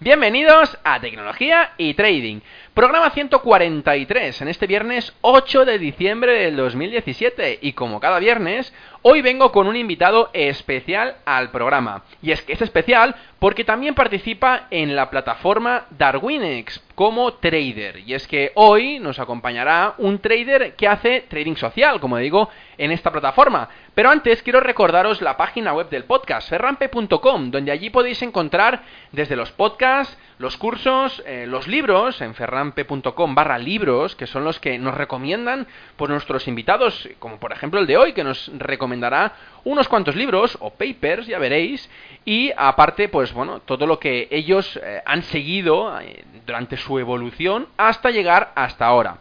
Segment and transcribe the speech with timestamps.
[0.00, 2.40] bienvenidos a Tecnología y Trading.
[2.72, 9.20] Programa 143 en este viernes 8 de diciembre del 2017 y como cada viernes, hoy
[9.20, 12.04] vengo con un invitado especial al programa.
[12.22, 18.00] Y es que es especial porque también participa en la plataforma Darwinex como trader.
[18.06, 22.92] Y es que hoy nos acompañará un trader que hace trading social, como digo, en
[22.92, 23.68] esta plataforma.
[23.98, 29.34] Pero antes quiero recordaros la página web del podcast, ferrampe.com, donde allí podéis encontrar desde
[29.34, 34.78] los podcasts, los cursos, eh, los libros en ferrampe.com barra libros, que son los que
[34.78, 39.32] nos recomiendan por nuestros invitados, como por ejemplo el de hoy, que nos recomendará
[39.64, 41.90] unos cuantos libros o papers, ya veréis,
[42.24, 47.66] y aparte, pues bueno, todo lo que ellos eh, han seguido eh, durante su evolución
[47.76, 49.18] hasta llegar hasta ahora.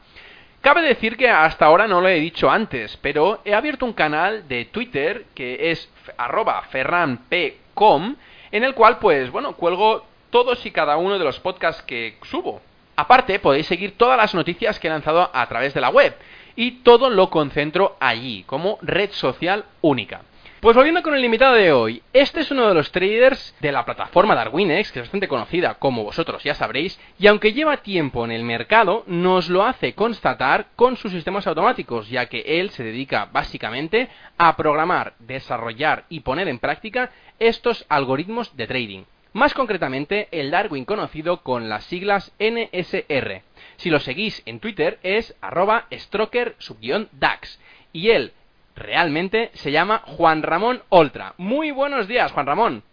[0.68, 4.50] Cabe decir que hasta ahora no lo he dicho antes, pero he abierto un canal
[4.50, 8.18] de Twitter que es arroba ferranpcom,
[8.52, 12.62] en el cual pues bueno, cuelgo todos y cada uno de los podcasts que subo.
[12.98, 16.14] Aparte, podéis seguir todas las noticias que he lanzado a través de la web
[16.58, 20.24] y todo lo concentro allí, como red social única.
[20.68, 23.86] Pues volviendo con el invitado de hoy, este es uno de los traders de la
[23.86, 28.34] plataforma Darwinex, que es bastante conocida, como vosotros ya sabréis, y aunque lleva tiempo en
[28.34, 33.30] el mercado, nos lo hace constatar con sus sistemas automáticos, ya que él se dedica
[33.32, 39.04] básicamente a programar, desarrollar y poner en práctica estos algoritmos de trading.
[39.32, 43.42] Más concretamente, el Darwin conocido con las siglas NSR.
[43.78, 47.58] Si lo seguís en Twitter es arroba stroker-dax.
[47.94, 48.34] Y él
[48.78, 51.34] realmente se llama Juan Ramón Oltra.
[51.38, 52.84] Muy buenos días, Juan Ramón.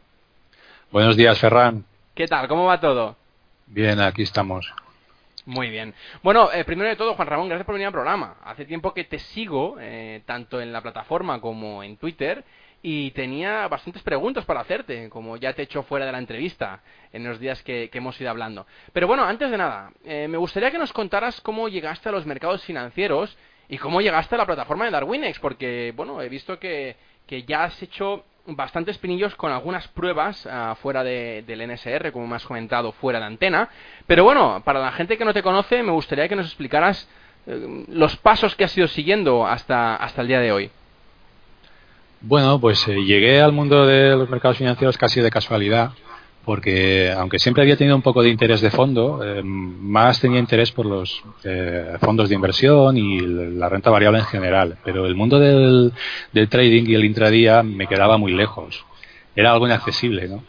[0.91, 1.85] Buenos días, Ferran.
[2.15, 2.49] ¿Qué tal?
[2.49, 3.17] ¿Cómo va todo?
[3.67, 4.73] Bien, aquí estamos.
[5.47, 5.95] Muy bien.
[6.23, 8.37] Bueno, eh, primero de todo, Juan Ramón, gracias por venir al programa.
[8.45, 12.45] Hace tiempo que te sigo, eh, tanto en la plataforma como en Twitter,
[12.81, 16.81] y tenía bastantes preguntas para hacerte, como ya te he hecho fuera de la entrevista
[17.13, 18.67] en los días que, hemos ido hablando.
[18.93, 22.27] Pero bueno, antes de nada, eh, me gustaría que nos contaras cómo llegaste a los
[22.27, 23.37] mercados financieros
[23.69, 26.97] y cómo llegaste a la plataforma de Darwinex, porque bueno, he visto que,
[27.47, 32.45] ya has hecho bastantes pinillos con algunas pruebas uh, fuera del NSR, como me has
[32.45, 33.69] comentado, fuera de antena.
[34.07, 37.09] Pero bueno, para la gente que no te conoce, me gustaría que nos explicaras
[37.47, 40.71] eh, los pasos que has ido siguiendo hasta, hasta el día de hoy.
[42.21, 45.93] Bueno, pues eh, llegué al mundo de los mercados financieros casi de casualidad,
[46.45, 50.71] porque aunque siempre había tenido un poco de interés de fondo, eh, más tenía interés
[50.73, 54.77] por los eh, fondos de inversión y la renta variable en general.
[54.85, 55.93] Pero el mundo del,
[56.49, 58.85] trading y el intradía me quedaba muy lejos.
[59.35, 60.45] Era algo inaccesible, ¿no?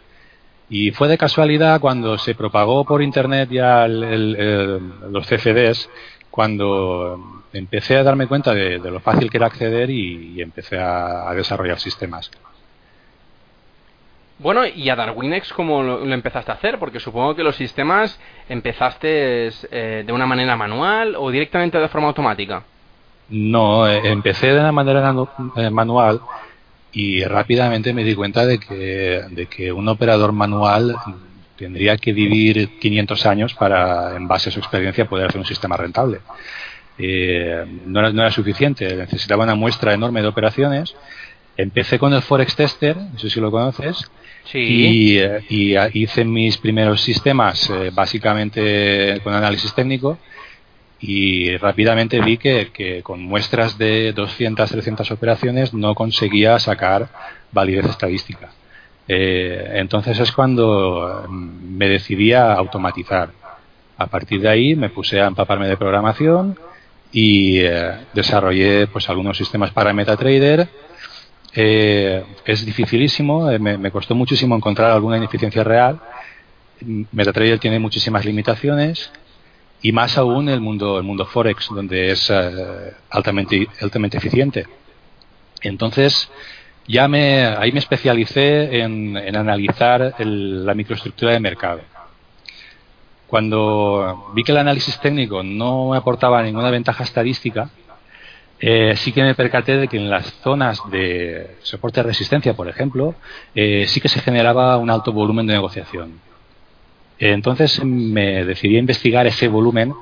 [0.69, 5.89] Y fue de casualidad cuando se propagó por Internet ya los CFDs,
[6.31, 11.79] cuando empecé a darme cuenta de, lo fácil que era acceder y, empecé a, desarrollar
[11.79, 12.31] sistemas.
[14.37, 16.77] Bueno, ¿y a Darwinex cómo lo, empezaste a hacer?
[16.77, 18.19] Porque supongo que los sistemas
[18.49, 22.63] empezaste eh, de una manera manual o directamente de forma automática.
[23.29, 25.13] No, eh, empecé de una manera
[25.55, 26.19] eh, manual
[26.91, 30.95] y rápidamente me di cuenta de que, de que un operador manual
[31.57, 35.77] tendría que vivir 500 años para, en base a su experiencia, poder hacer un sistema
[35.77, 36.19] rentable.
[36.97, 40.95] Eh, no, era, no, era, suficiente, necesitaba una muestra enorme de operaciones.
[41.57, 44.09] Empecé con el Forex Tester, no sé si lo conoces,
[44.53, 45.19] y,
[45.49, 50.17] y, hice mis primeros sistemas eh, básicamente con análisis técnico
[50.99, 57.09] y rápidamente vi que, con muestras de 200, 300 operaciones no conseguía sacar
[57.51, 58.49] validez estadística.
[59.07, 63.29] Eh, entonces es cuando me decidí a automatizar.
[63.97, 66.57] A partir de ahí me puse a empaparme de programación
[67.11, 70.67] y eh, desarrollé pues algunos sistemas para MetaTrader.
[71.57, 75.99] Eh, es dificilísimo, eh, me, costó muchísimo encontrar alguna ineficiencia real.
[76.81, 79.09] MetaTrader tiene muchísimas limitaciones
[79.81, 84.67] y más aún el mundo, el mundo Forex, donde es eh, altamente, altamente eficiente.
[85.61, 86.29] Entonces,
[86.87, 91.81] ya me, ahí me especialicé en, analizar la microestructura de mercado.
[93.27, 97.69] Cuando vi que el análisis técnico no me aportaba ninguna ventaja estadística,
[98.59, 102.69] eh, sí que me percaté de que en las zonas de soporte de resistencia, por
[102.69, 103.15] ejemplo,
[103.53, 106.19] eh, sí que se generaba un alto volumen de negociación.
[107.17, 109.93] Entonces me decidí a investigar ese volumen,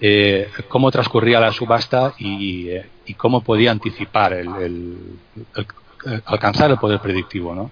[0.00, 2.70] eh, cómo transcurría la subasta y,
[3.16, 4.96] cómo podía anticipar el,
[6.24, 7.54] alcanzar el poder predictivo.
[7.54, 7.70] ¿no?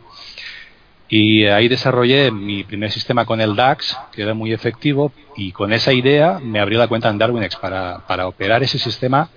[1.08, 5.72] Y ahí desarrollé mi primer sistema con el DAX, que era muy efectivo, y con
[5.72, 9.28] esa idea me abrí la cuenta en Darwinex para, para operar ese sistema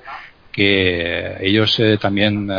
[0.57, 2.49] que ellos eh, también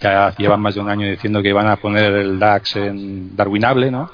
[0.00, 3.90] ya llevan más de un año diciendo que iban a poner el DAX en Darwinable,
[3.90, 4.10] ¿no?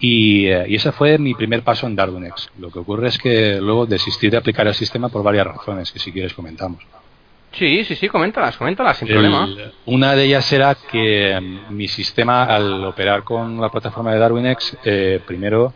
[0.00, 2.50] Eh, y, ese fue mi primer paso en Darwinex.
[2.58, 5.98] Lo que ocurre es que luego desistí de aplicar el sistema por varias razones, que
[5.98, 6.82] si quieres comentamos.
[7.52, 9.48] Sí, sí, sí, coméntalas, coméntalas, sin problema.
[9.86, 14.76] Una de ellas era que mm, mi sistema, al operar con la plataforma de Darwinex,
[14.84, 15.72] eh, primero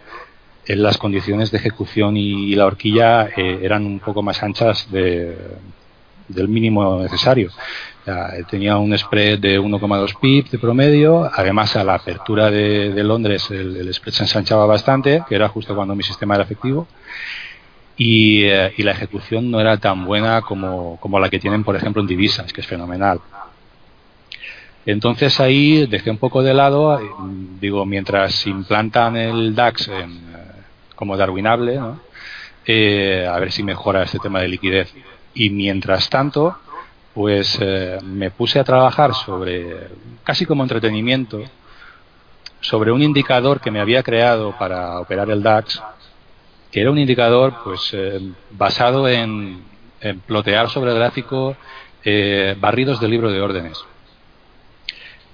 [0.67, 5.35] en las condiciones de ejecución y, la horquilla eh, eran un poco más anchas de,
[6.35, 7.51] del mínimo necesario
[8.49, 11.31] tenía un spread de 1,2 pips de promedio.
[11.33, 15.95] Además, a la apertura de, Londres el, spread se ensanchaba bastante, que era justo cuando
[15.95, 16.87] mi sistema era efectivo.
[17.97, 22.09] Y, eh, la ejecución no era tan buena como, la que tienen, por ejemplo, en
[22.09, 23.21] divisas, que es fenomenal.
[24.87, 27.05] Entonces ahí dejé un poco de lado, eh,
[27.61, 30.07] digo, mientras implantan el DAX eh,
[30.95, 34.95] como darwinable, a ver si mejora este tema de liquidez.
[35.35, 36.57] Y mientras tanto,
[37.15, 39.89] pues eh, me puse a trabajar sobre,
[40.25, 41.43] casi como entretenimiento,
[42.61, 45.83] sobre un indicador que me había creado para operar el DAX,
[46.71, 49.69] que era un indicador pues eh, basado en,
[50.27, 51.55] plotear sobre el gráfico
[52.05, 53.85] eh, barridos del libro de órdenes.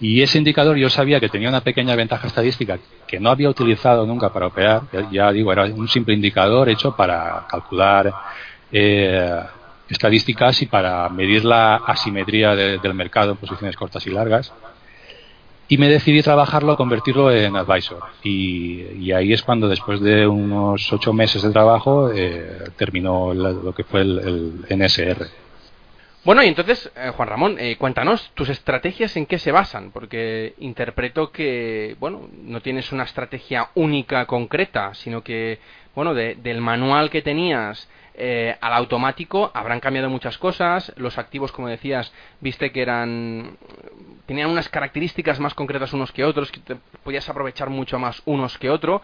[0.00, 4.06] Y ese indicador yo sabía que tenía una pequeña ventaja estadística que no había utilizado
[4.06, 4.82] nunca para operar.
[5.10, 8.12] Ya, digo, era un simple indicador hecho para calcular
[9.88, 14.52] estadísticas y para medir la asimetría del mercado en posiciones cortas y largas.
[15.68, 18.04] Y me decidí trabajarlo, convertirlo en advisor.
[18.22, 23.82] Y, ahí es cuando, después de unos ocho meses de trabajo, eh, terminó lo que
[23.82, 25.26] fue el, NSR.
[26.24, 29.92] Bueno, y entonces, eh, Juan Ramón, eh, cuéntanos, ¿tus estrategias en qué se basan?
[29.92, 35.60] Porque interpreto que, bueno, no tienes una estrategia única, concreta, sino que,
[35.94, 40.92] bueno, del manual que tenías eh, al automático habrán cambiado muchas cosas.
[40.96, 43.56] Los activos, como decías, viste que eran
[44.26, 48.58] tenían unas características más concretas unos que otros, que te podías aprovechar mucho más unos
[48.58, 49.02] que otro.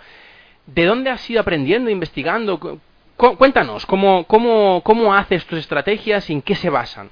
[0.66, 2.80] ¿De dónde has ido aprendiendo, investigando?
[3.16, 7.10] cuéntanos, ¿cómo, cómo, cómo haces tus estrategias y en qué se basan?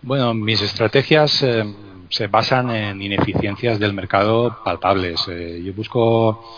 [0.00, 1.64] Bueno, mis estrategias eh,
[2.08, 5.26] se basan en ineficiencias del mercado palpables.
[5.28, 6.56] Eh, yo busco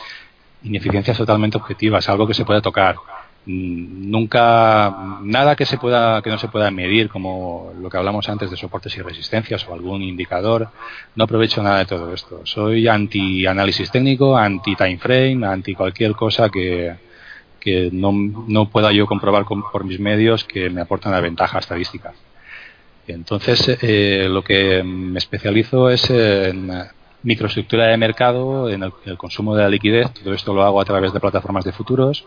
[0.63, 2.97] ineficiencias totalmente objetivas, algo que se pueda tocar.
[3.47, 8.51] Nunca nada que se pueda que no se pueda medir como lo que hablamos antes
[8.51, 10.71] de soportes y resistencias o algún indicador
[11.15, 12.41] no aprovecho nada de todo esto.
[12.45, 16.95] Soy anti análisis técnico anti time frame anti cualquier cosa que,
[17.61, 22.15] que no, no pueda yo comprobar por mis medios que me aporta una ventaja estadística.
[23.07, 26.73] Entonces eh, lo que me especializo es en
[27.23, 30.11] microestructura de mercado en el consumo de la liquidez.
[30.15, 32.25] Todo esto lo hago a través de plataformas de futuros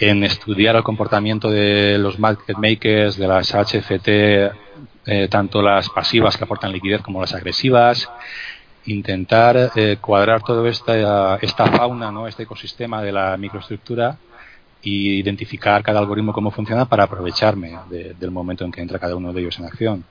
[0.00, 4.08] en estudiar el comportamiento de los market makers, de las HFT,
[5.06, 8.08] eh, tanto las pasivas que aportan liquidez como las agresivas,
[8.86, 12.26] intentar eh, cuadrar toda esta, esta fauna, ¿no?
[12.26, 14.16] este ecosistema de la microestructura
[14.82, 19.34] y identificar cada algoritmo cómo funciona para aprovecharme del momento en que entra cada uno
[19.34, 20.04] de ellos en acción.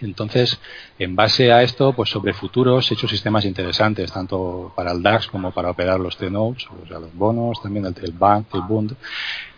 [0.00, 0.58] Entonces,
[0.98, 5.28] en base a esto, pues sobre futuros he hecho sistemas interesantes, tanto para el DAX
[5.28, 8.94] como para operar los T-Notes, o sea, los bonos, también el, el Bank, el Bund.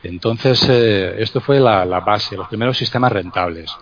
[0.02, 3.75] Entonces, eh, esto fue la, base, los primeros sistemas rentables.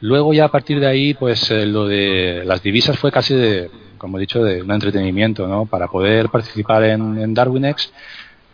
[0.00, 3.70] Luego ya a partir de ahí, pues eh, lo de las divisas fue casi de,
[3.98, 5.66] como he dicho, de un entretenimiento, ¿no?
[5.66, 7.92] Para poder participar en, en Darwinex,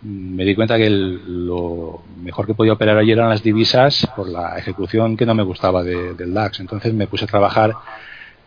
[0.06, 4.56] me di cuenta que lo mejor que podía operar ayer eran las divisas por la
[4.56, 6.60] ejecución que no me gustaba del DAX.
[6.60, 7.74] Entonces me puse a trabajar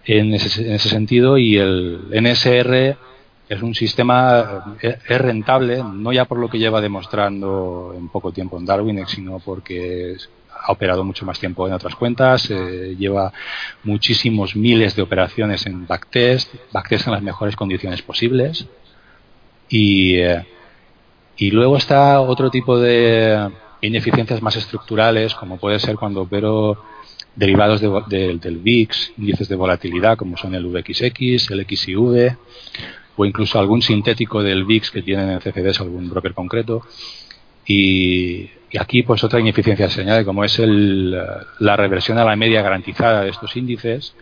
[0.05, 2.97] en ese, sentido y el NSR
[3.49, 8.57] es un sistema, es rentable, no ya por lo que lleva demostrando en poco tiempo
[8.57, 10.15] en Darwin, sino porque
[10.61, 13.33] ha operado mucho más tiempo en otras cuentas, eh, lleva
[13.83, 18.65] muchísimos miles de operaciones en backtest, backtest en las mejores condiciones posibles
[19.67, 20.15] y...
[20.15, 20.45] Eh,
[21.39, 23.49] Y luego está otro tipo de
[23.81, 26.83] ineficiencias más estructurales, como puede ser cuando opero
[27.33, 32.35] derivados del VIX, índices de volatilidad como son el VXX, el XIV
[33.15, 36.83] o incluso algún sintético del VIX que tienen en CFDs algún broker concreto.
[37.65, 43.21] Y, aquí pues otra ineficiencia se añade como es la reversión a la media garantizada
[43.21, 44.13] de estos índices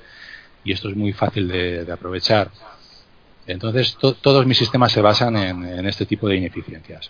[0.64, 2.52] y esto es muy fácil de, aprovechar.
[3.48, 7.10] Entonces todos mis sistemas se basan en este tipo de ineficiencias.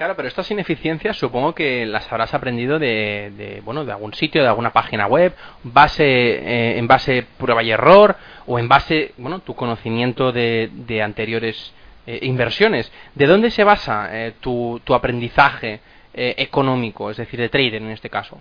[0.00, 4.48] Claro, pero estas ineficiencias supongo que las habrás aprendido de, bueno, de algún sitio, de
[4.48, 9.54] alguna página web, base, eh, en base prueba y error, o en base, bueno, tu
[9.54, 11.74] conocimiento de, anteriores
[12.06, 12.90] eh, inversiones.
[13.14, 15.80] ¿De dónde se basa eh, tu, tu, aprendizaje
[16.14, 18.40] económico, es decir, de trader en este caso?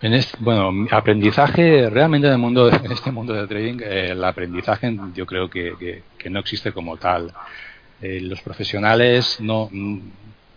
[0.00, 4.96] En este, bueno, aprendizaje realmente en el mundo, en este mundo del trading, el aprendizaje
[5.14, 7.32] yo creo que no existe como tal.
[8.00, 9.98] Eh, los profesionales no, mm,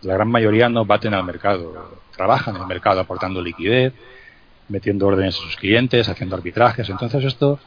[0.02, 3.92] la gran mayoría no baten al mercado, trabajan en el mercado aportando liquidez,
[4.68, 6.88] metiendo órdenes a sus clientes, haciendo arbitrajes.
[6.88, 7.58] Entonces esto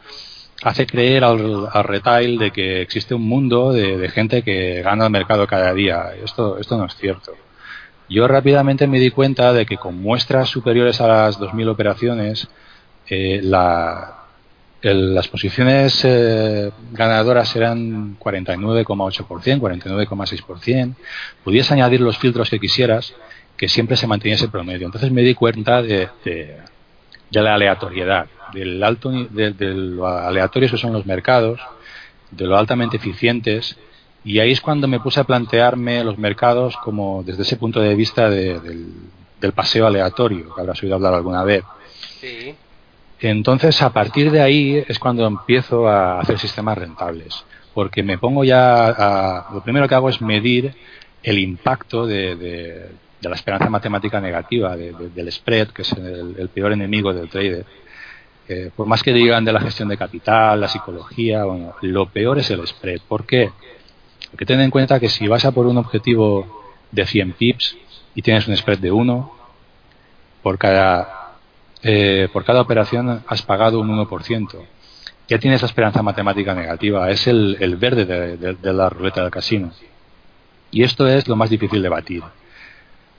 [0.63, 5.45] hace creer al, retail de que existe un mundo de, gente que gana el mercado
[5.45, 6.13] cada día.
[6.23, 7.33] Esto, esto no es cierto.
[8.09, 12.47] Yo rápidamente me di cuenta de que con muestras superiores a las 2.000 operaciones,
[13.07, 14.25] eh, la,
[14.93, 20.95] las posiciones eh, ganadoras eran 49,8%, 49,6%.
[21.43, 23.13] Podías añadir los filtros que quisieras,
[23.57, 24.85] que siempre se mantenía ese promedio.
[24.85, 26.57] Entonces me di cuenta de, de,
[27.31, 31.59] la aleatoriedad, del alto, de, lo aleatorios que son los mercados,
[32.29, 33.77] de lo altamente eficientes.
[34.25, 37.95] Y ahí es cuando me puse a plantearme los mercados como desde ese punto de
[37.95, 38.89] vista del,
[39.39, 41.63] del paseo aleatorio, que habrás oído hablar alguna vez.
[42.19, 42.55] Sí.
[43.19, 48.43] Entonces, a partir de ahí es cuando empiezo a hacer sistemas rentables, porque me pongo
[48.43, 50.73] ya a, lo primero que hago es medir
[51.23, 52.89] el impacto de,
[53.21, 57.65] la esperanza matemática negativa, del spread, que es el, peor enemigo del trader.
[58.47, 62.37] Eh, por más que digan de la gestión de capital, la psicología, bueno, lo peor
[62.37, 63.01] es el spread.
[63.07, 63.49] ¿Por qué?
[64.35, 66.45] Porque ten en cuenta que si vas a por un objetivo
[66.91, 67.77] de 100 pips
[68.15, 69.31] y tienes un spread de 1,
[70.43, 71.37] por cada
[71.81, 74.65] eh, por cada operación has pagado un 1%.
[75.29, 79.71] Ya tienes la esperanza matemática negativa, es el, verde de, la ruleta del casino.
[80.69, 82.21] Y esto es lo más difícil de batir.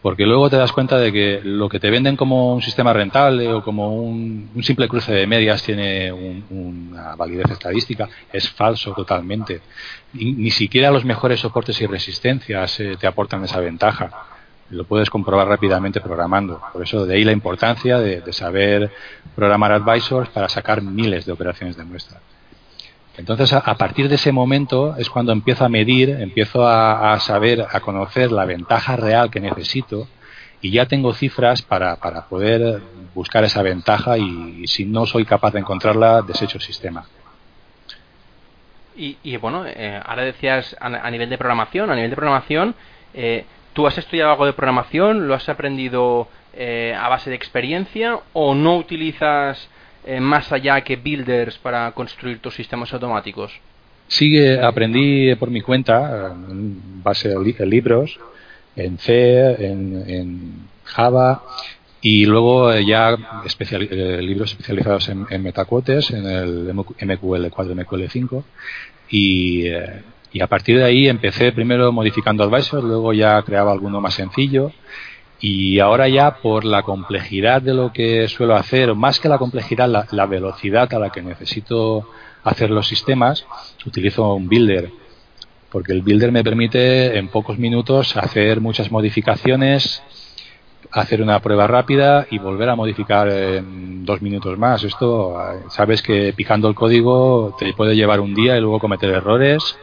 [0.07, 3.53] Porque luego te das cuenta de que lo que te venden como un sistema rentable
[3.53, 9.63] o como un, simple cruce de medias tiene una validez estadística es falso totalmente.
[10.13, 14.09] ni siquiera los mejores soportes y resistencias eh, te aportan esa ventaja
[14.71, 16.63] lo puedes comprobar rápidamente programando.
[16.73, 18.93] Por eso de ahí la importancia de, saber
[19.35, 22.21] programar advisors para sacar miles de operaciones de muestra.
[23.19, 27.81] Entonces, a, partir de ese momento es cuando empiezo a medir, empiezo a, saber, a
[27.81, 30.07] conocer la ventaja real que necesito
[30.61, 32.83] y ya tengo cifras para, para poder
[33.15, 37.07] buscar esa ventaja y, si no soy capaz de encontrarla, desecho el sistema.
[38.99, 42.75] Y, bueno, eh, ahora decías a, nivel de programación, a nivel de programación,
[43.13, 43.45] eh,
[43.77, 45.29] ¿Tú has estudiado algo de programación?
[45.29, 48.19] ¿Lo has aprendido eh, a base de experiencia?
[48.33, 49.69] ¿O no utilizas
[50.07, 53.53] eh, más allá que builders para construir tus sistemas automáticos?
[54.09, 58.19] Sí, aprendí por mi cuenta, en base de libros,
[58.77, 61.43] en C, en, Java
[62.01, 63.17] y luego eh, ya
[64.21, 68.45] libros especializados en, en metacuotes, en el MQL4, MQL5
[69.11, 69.65] y
[70.37, 74.71] y a partir de ahí empecé primero modificando Advisor, luego ya creaba alguno más sencillo.
[75.40, 80.07] Y ahora ya por la complejidad de lo que suelo hacer, más que la complejidad,
[80.11, 82.09] la, velocidad a la que necesito
[82.43, 83.47] hacer los sistemas,
[83.85, 84.90] utilizo un builder.
[85.71, 90.02] Porque el builder me permite en pocos minutos hacer muchas modificaciones,
[90.90, 94.85] hacer una prueba rápida y volver a modificar en dos minutos más.
[94.85, 95.37] Esto,
[95.69, 99.76] sabes que picando el código te puede llevar un día y luego cometer errores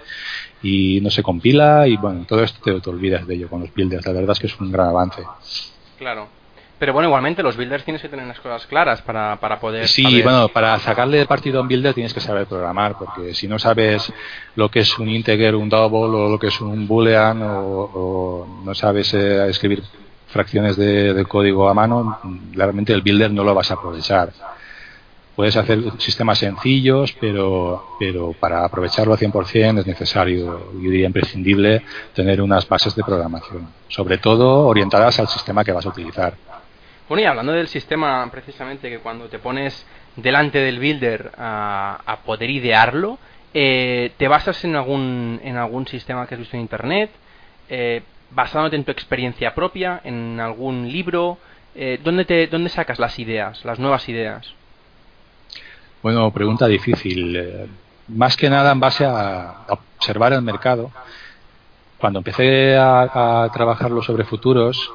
[0.64, 3.74] y no se compila y bueno, todo esto te, te olvidas de ello con los
[3.74, 4.06] builders.
[4.06, 5.22] La verdad es que es un gran avance.
[5.98, 6.28] Claro.
[6.80, 9.88] Pero bueno, igualmente los builders tienes que tener las cosas claras para, para poder...
[9.88, 13.58] Sí, bueno, para sacarle partido a un builder tienes que saber programar, porque si no
[13.58, 14.12] sabes
[14.56, 18.76] lo que es un integer, un double, o lo que es un boolean, o, no
[18.76, 19.82] sabes eh, escribir
[20.28, 22.20] fracciones de, de, código a mano,
[22.54, 24.34] realmente el builder no lo vas a aprovechar.
[25.36, 27.84] Puedes hacer sistemas sencillos, pero,
[28.40, 31.82] para aprovecharlo al 100% es necesario, yo diría imprescindible,
[32.14, 36.36] tener unas bases de programación, sobre todo orientadas al sistema que vas a utilizar.
[37.10, 39.86] Bueno, y hablando del sistema, precisamente, que cuando te pones
[40.16, 43.18] delante del builder a, poder idearlo,
[43.54, 47.10] eh, ¿te basas en algún, en algún sistema que has visto en Internet?
[47.70, 51.38] eh, basándote en tu experiencia propia, en algún libro,
[51.76, 54.54] eh, ¿dónde, te, ¿dónde sacas las ideas, las nuevas ideas?
[56.04, 57.34] Bueno, pregunta difícil.
[57.38, 57.68] Eh,
[58.10, 60.92] más que nada en base a, observar el mercado.
[61.98, 64.92] Cuando empecé a, a trabajarlo sobre futuros,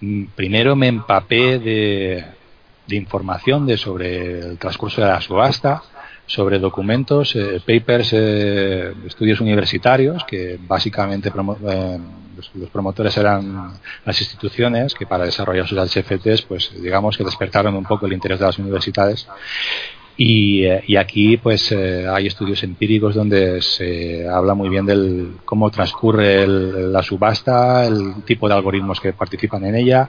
[0.00, 2.24] mm, primero me empapé de,
[2.96, 5.82] información de sobre el transcurso de la subasta,
[6.26, 11.98] sobre documentos, eh, papers, eh, estudios universitarios, que básicamente eh,
[12.36, 13.72] los, promotores eran
[14.04, 18.38] las instituciones que para desarrollar sus HFTs, pues digamos que despertaron un poco el interés
[18.38, 19.26] de las universidades.
[20.18, 26.46] Y, y aquí pues hay estudios empíricos donde se habla muy bien del cómo transcurre
[26.46, 30.08] la subasta, el tipo de algoritmos que participan en ella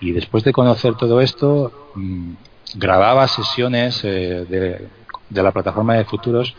[0.00, 2.32] y después de conocer todo esto mm,
[2.74, 4.88] grababa sesiones de
[5.28, 6.54] de la plataforma de futuros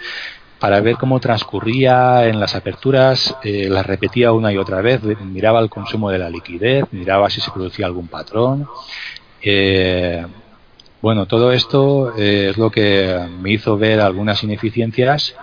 [0.59, 5.59] para ver cómo transcurría en las aperturas, eh, las repetía una y otra vez, miraba
[5.59, 8.67] el consumo de la liquidez, miraba si se producía algún patrón.
[9.39, 10.25] Eh,
[11.01, 15.35] bueno, todo esto eh, es lo que me hizo ver algunas ineficiencias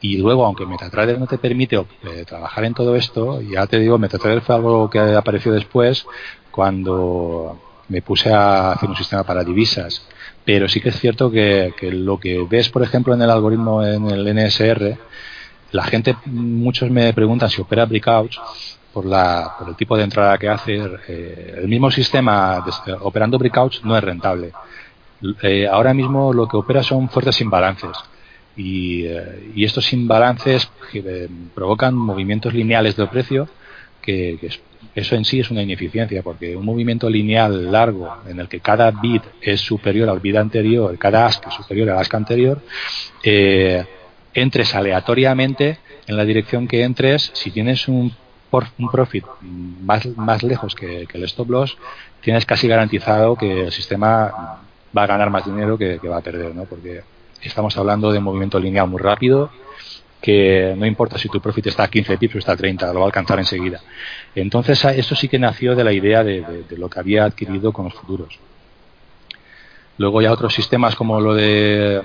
[0.00, 1.82] y luego, aunque MetaTrader no te permite
[2.26, 6.06] trabajar en todo esto, ya te digo, MetaTrader fue algo que apareció después
[6.50, 7.58] cuando
[7.88, 10.06] me puse a hacer un sistema para divisas
[10.46, 14.08] pero sí que es cierto que, lo que ves, por ejemplo, en el algoritmo, en
[14.08, 14.96] el NSR,
[15.72, 18.38] la gente, muchos me preguntan si opera breakouts
[18.92, 20.76] por, la, por el tipo de entrada que hace.
[21.08, 22.64] Eh, el mismo sistema
[23.00, 24.52] operando breakouts no es rentable.
[25.42, 27.96] Eh, ahora mismo lo que opera son fuertes imbalances.
[28.56, 30.70] Y, eh, estos imbalances
[31.54, 33.48] provocan movimientos lineales de precio
[34.00, 34.50] que, que,
[34.96, 38.90] eso en sí es una ineficiencia, porque un movimiento lineal largo en el que cada
[38.90, 42.62] bit es superior al bit anterior, cada ask es superior al ask anterior,
[43.22, 43.84] eh,
[44.32, 48.10] entres aleatoriamente en la dirección que entres, si tienes un,
[48.78, 51.76] un profit más, más lejos que, el stop loss,
[52.22, 54.62] tienes casi garantizado que el sistema
[54.96, 56.64] va a ganar más dinero que, va a perder, ¿no?
[56.64, 57.02] porque
[57.42, 59.50] estamos hablando de movimiento lineal muy rápido
[60.20, 63.00] que no importa si tu profit está a 15 pips o está a 30, lo
[63.00, 63.80] va a alcanzar enseguida.
[64.34, 67.94] Entonces, esto sí que nació de la idea de, lo que había adquirido con los
[67.94, 68.38] futuros.
[69.98, 72.02] Luego ya otros sistemas como lo de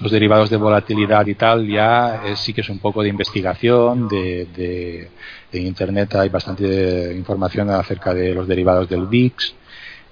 [0.00, 5.08] los derivados de volatilidad y tal, ya sí que es un poco de investigación, de,
[5.54, 9.54] Internet hay bastante información acerca de los derivados del VIX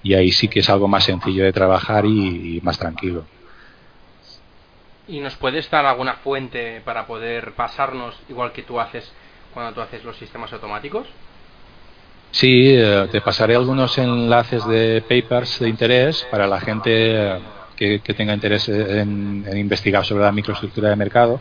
[0.02, 3.24] y ahí sí que es algo más sencillo de trabajar y más tranquilo.
[5.10, 9.10] ¿Y nos puedes dar alguna fuente para poder pasarnos, igual que tú haces
[9.52, 11.08] cuando tú haces los sistemas automáticos?
[12.30, 17.40] Sí, eh, te pasaré algunos enlaces de papers de interés para la gente
[17.76, 21.40] que, tenga interés en, investigar sobre la microestructura de mercado.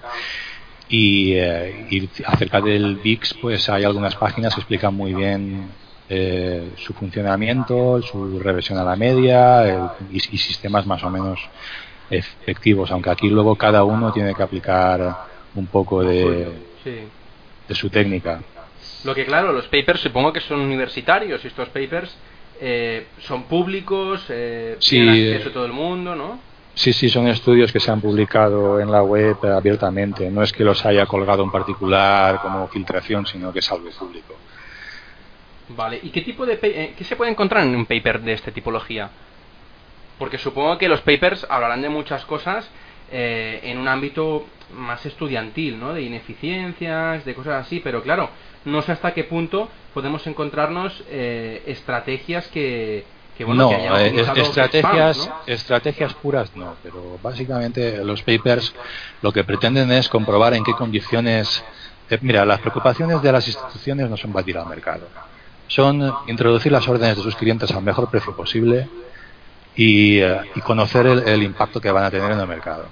[0.88, 5.69] Y, eh, acerca del VIX, pues hay algunas páginas que explican muy bien
[6.10, 11.39] eh, su funcionamiento, su reversión a la media y, sistemas más o menos
[12.10, 15.17] efectivos, aunque aquí luego cada uno tiene que aplicar
[15.56, 16.48] un poco de,
[16.84, 18.41] de su técnica.
[19.04, 22.13] Lo que claro, los papers supongo que son universitarios y estos papers
[22.60, 26.39] eh, son públicos, eh, tienen acceso a todo el mundo, ¿no?
[26.74, 30.30] Sí, sí, son estudios que se han publicado en la web abiertamente.
[30.30, 34.36] No es que los haya colgado en particular como filtración, sino que es algo público.
[35.69, 38.51] Vale, ¿y qué tipo de eh, qué se puede encontrar en un paper de esta
[38.51, 39.10] tipología?
[40.17, 42.69] Porque supongo que los papers hablarán de muchas cosas
[43.12, 45.93] eh, en un ámbito más estudiantil, ¿no?
[45.93, 48.29] De ineficiencias, de cosas así, pero claro,
[48.65, 53.03] no sé hasta qué punto podemos encontrarnos eh, estrategias que,
[53.36, 58.75] que bueno, no, eh, estrategias, estrategias puras no, pero básicamente los papers
[59.21, 61.63] lo que pretenden es comprobar en qué condiciones.
[62.21, 65.08] mira, las preocupaciones de las instituciones no son batir al mercado,
[65.69, 68.89] son introducir las órdenes de sus clientes al mejor precio posible
[69.77, 72.86] eh, y, conocer el, impacto que van a tener en el mercado.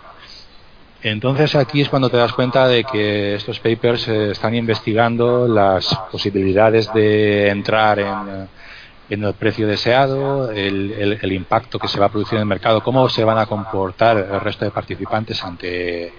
[1.01, 5.93] Entonces aquí es cuando te das cuenta de que estos papers eh, están investigando las
[6.11, 8.47] posibilidades de entrar en, eh,
[9.09, 13.09] el precio deseado, el, el, impacto que se va a producir en el mercado, cómo
[13.09, 16.13] se van a comportar el resto de participantes ante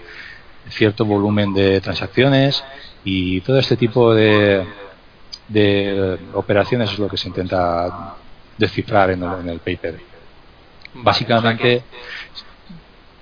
[0.69, 2.63] cierto volumen de transacciones
[3.03, 4.65] y todo este tipo de,
[5.49, 8.15] de operaciones es lo que se intenta
[8.57, 9.99] descifrar en el, en el paper.
[10.93, 11.83] Básicamente,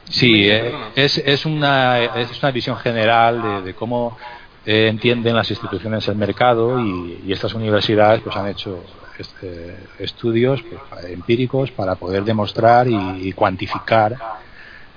[0.10, 4.18] sí, eh, es, es, una, es una visión general de, cómo
[4.66, 8.84] eh, entienden las instituciones el mercado y, estas universidades pues han hecho
[9.20, 14.18] este, estudios pues, empíricos para poder demostrar y, cuantificar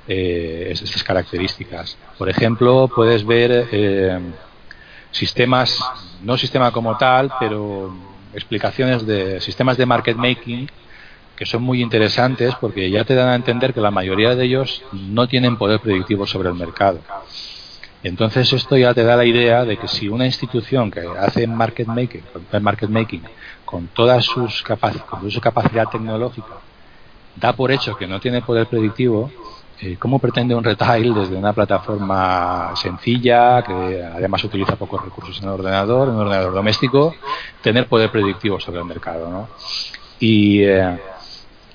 [0.07, 1.97] eh, estas características.
[2.17, 3.67] Por ejemplo, puedes ver
[5.11, 5.81] sistemas,
[6.23, 7.95] no sistema como tal, pero
[8.35, 10.69] explicaciones de sistemas de market making
[11.37, 14.83] que son muy interesantes porque ya te dan a entender que la mayoría de ellos
[14.93, 17.01] no tienen poder predictivo sobre el mercado.
[18.03, 21.87] Entonces esto ya te da la idea de que si una institución que hace market
[21.87, 22.23] making,
[22.61, 23.23] market making
[23.65, 26.61] con todas sus con su capacidad tecnológica
[27.37, 29.31] da por hecho que no tiene poder predictivo,
[29.83, 35.45] eh, ¿cómo pretende un retail desde una plataforma sencilla, que además utiliza pocos recursos en
[35.45, 37.15] el ordenador, en un ordenador doméstico,
[37.63, 39.31] tener poder predictivo sobre el mercado?
[39.31, 39.49] ¿no?
[40.19, 40.99] Y, eh,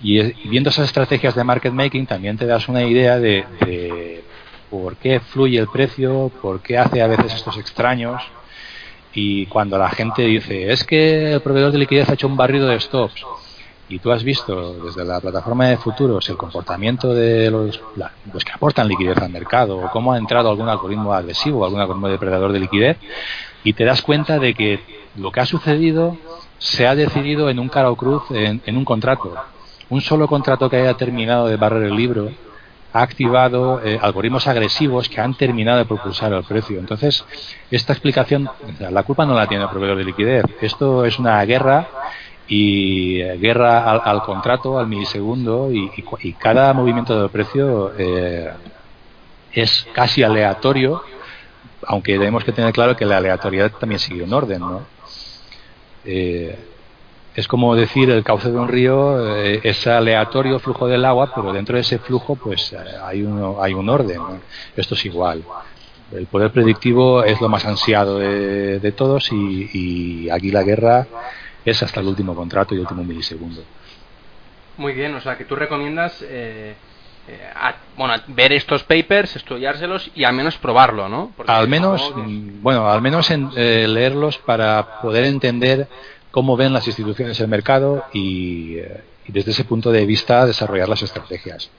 [0.01, 4.23] y, viendo esas estrategias de market making también te das una idea de,
[4.69, 8.21] por qué fluye el precio, por qué hace a veces estos extraños.
[9.13, 12.67] Y cuando la gente dice, es que el proveedor de liquidez ha hecho un barrido
[12.67, 13.25] de stops,
[13.87, 17.79] y tú has visto desde la plataforma de futuros el comportamiento de los,
[18.33, 22.07] los que aportan liquidez al mercado o cómo ha entrado algún algoritmo agresivo, algún algoritmo
[22.07, 22.97] depredador de liquidez,
[23.63, 24.79] y te das cuenta de que
[25.17, 26.17] lo que ha sucedido
[26.57, 29.33] se ha decidido en un cara o cruz, en, un contrato.
[29.89, 32.31] Un solo contrato que haya terminado de barrer el libro
[32.91, 36.79] ha activado eh, algoritmos agresivos que han terminado de propulsar el precio.
[36.79, 37.25] Entonces,
[37.69, 40.45] esta explicación, la culpa no la tiene el proveedor de liquidez.
[40.61, 41.87] Esto es una guerra
[42.47, 48.51] y eh, guerra al, contrato, al milisegundo, y, cada movimiento del precio eh,
[49.51, 51.01] es casi aleatorio,
[51.87, 54.81] aunque tenemos que tener claro que la aleatoriedad también sigue un orden, ¿no?
[56.03, 56.57] Eh,
[57.35, 61.75] es como decir el cauce de un río es aleatorio flujo del agua, pero dentro
[61.75, 64.21] de ese flujo pues hay, uno, hay un orden.
[64.73, 65.43] Esto es igual.
[66.13, 71.07] El poder predictivo es lo más ansiado de, todos y, y aquí la guerra
[71.65, 73.63] es hasta el último contrato y último milisegundo.
[74.77, 76.75] Muy bien, o sea que tú recomiendas eh,
[77.27, 77.51] eh,
[77.97, 81.33] bueno, ver estos papers, estudiárselos y al menos probarlo, ¿no?
[81.47, 85.87] al menos, mm, bueno, al menos en, eh, leerlos para poder entender
[86.31, 88.75] cómo ven las instituciones el mercado y,
[89.27, 91.71] desde ese punto de vista desarrollar las estrategias.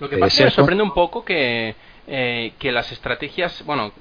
[0.00, 1.74] Lo que pasa es que me sorprende un poco que,
[2.06, 3.92] que las estrategias, bueno,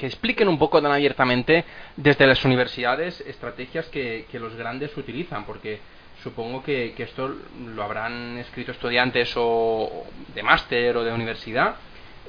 [0.00, 1.62] que expliquen un poco tan abiertamente
[1.94, 5.78] desde las universidades estrategias que, los grandes utilizan, porque
[6.22, 7.30] supongo que, esto
[7.74, 11.74] lo habrán escrito estudiantes o de máster o de universidad,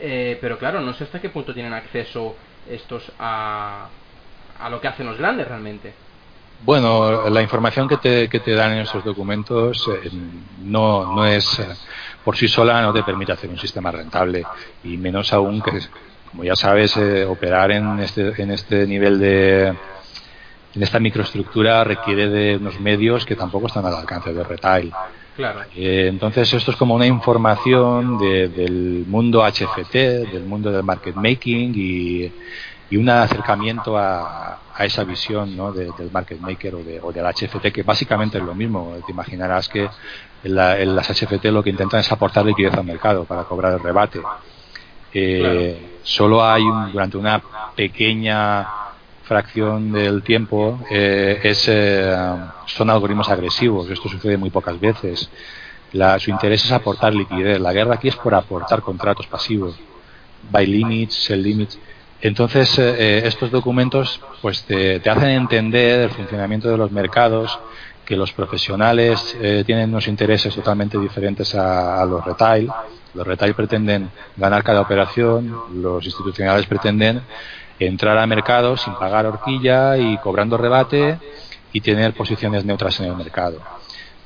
[0.02, 2.36] eh, pero claro, no sé hasta qué punto tienen acceso
[2.70, 3.88] estos a,
[4.60, 5.94] a lo que hacen los grandes realmente.
[6.66, 10.12] Bueno, la información que te, que te dan en esos documentos eh,
[10.60, 11.68] no, no es eh,
[12.26, 14.44] por sí sola, no te permite hacer un sistema rentable
[14.84, 15.80] y menos aún que
[16.32, 22.30] como ya sabes, eh, operar en este, en este nivel de, en esta microestructura requiere
[22.30, 24.92] de unos medios que tampoco están al alcance de retail.
[25.36, 25.62] Claro.
[25.76, 31.74] Eh, entonces esto es como una información del mundo HFT, del mundo del market making
[31.76, 32.32] y,
[32.90, 35.72] y un acercamiento a, a esa visión ¿no?
[35.72, 38.96] del market maker o, de, o del HFT que básicamente es lo mismo.
[39.06, 39.90] Te imaginarás que
[40.44, 40.56] en,
[40.96, 44.22] las HFT lo que intentan es aportar liquidez al mercado para cobrar el rebate.
[45.14, 47.42] Eh, solo hay durante una
[47.76, 48.68] pequeña
[49.24, 52.16] fracción del tiempo eh, es, eh,
[52.66, 53.90] son algoritmos agresivos.
[53.90, 55.30] Esto sucede muy pocas veces.
[56.20, 57.60] su interés es aportar liquidez.
[57.60, 59.76] La guerra aquí es por aportar contratos pasivos.
[60.50, 61.78] By limits, sell limits.
[62.22, 67.58] Entonces, estos documentos pues te, hacen entender el funcionamiento de los mercados,
[68.06, 72.72] que los profesionales tienen unos intereses totalmente diferentes a los retail
[73.14, 77.22] los retail pretenden ganar cada operación, los institucionales pretenden
[77.80, 81.18] entrar al mercado sin pagar horquilla y cobrando rebate
[81.74, 83.60] y tener posiciones neutras en el mercado.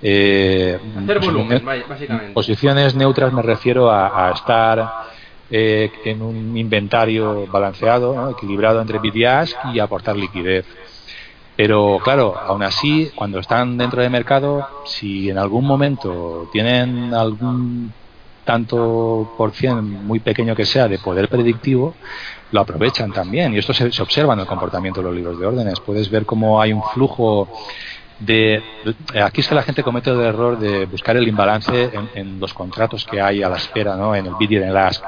[0.02, 2.34] Eh, Hacer volumen, básicamente.
[2.34, 5.06] Posiciones neutras me refiero a, estar
[5.50, 9.16] eh, en un inventario balanceado, equilibrado entre bid
[9.74, 10.66] y aportar liquidez.
[11.56, 17.94] Pero claro, aún así, cuando están dentro del mercado, si en algún momento tienen algún
[18.46, 21.96] tanto por cien muy pequeño que sea de poder predictivo,
[22.52, 23.54] lo aprovechan también.
[23.54, 25.80] Y esto se, observa en el comportamiento de los libros de órdenes.
[25.80, 27.50] Puedes ver cómo hay un flujo
[28.20, 28.64] de.
[29.22, 33.06] Aquí es que la gente comete el error de buscar el imbalance en, los contratos
[33.06, 34.16] que hay a la espera, ¿no?
[34.16, 35.04] en el bid y en el ask.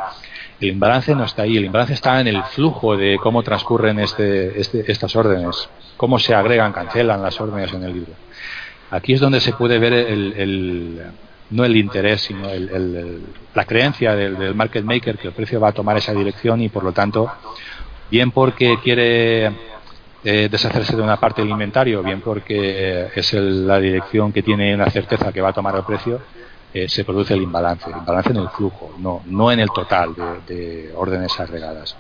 [0.60, 4.60] El imbalance no está ahí, el imbalance está en el flujo de cómo transcurren este,
[4.60, 8.14] este, estas órdenes, cómo se agregan, cancelan las órdenes en el libro.
[8.90, 11.02] Aquí es donde se puede ver el,
[11.50, 12.50] no el interés, sino
[13.54, 16.84] la creencia del, market maker que el precio va a tomar esa dirección y por
[16.84, 17.32] lo tanto,
[18.12, 19.48] bien porque quiere
[20.24, 24.76] eh, deshacerse de una parte del inventario, bien porque eh, es la dirección que tiene
[24.76, 26.22] una certeza que va a tomar el precio,
[26.74, 30.14] eh, se produce el imbalance, el imbalance en el flujo, no, no en el total
[30.46, 31.96] de, órdenes agregadas.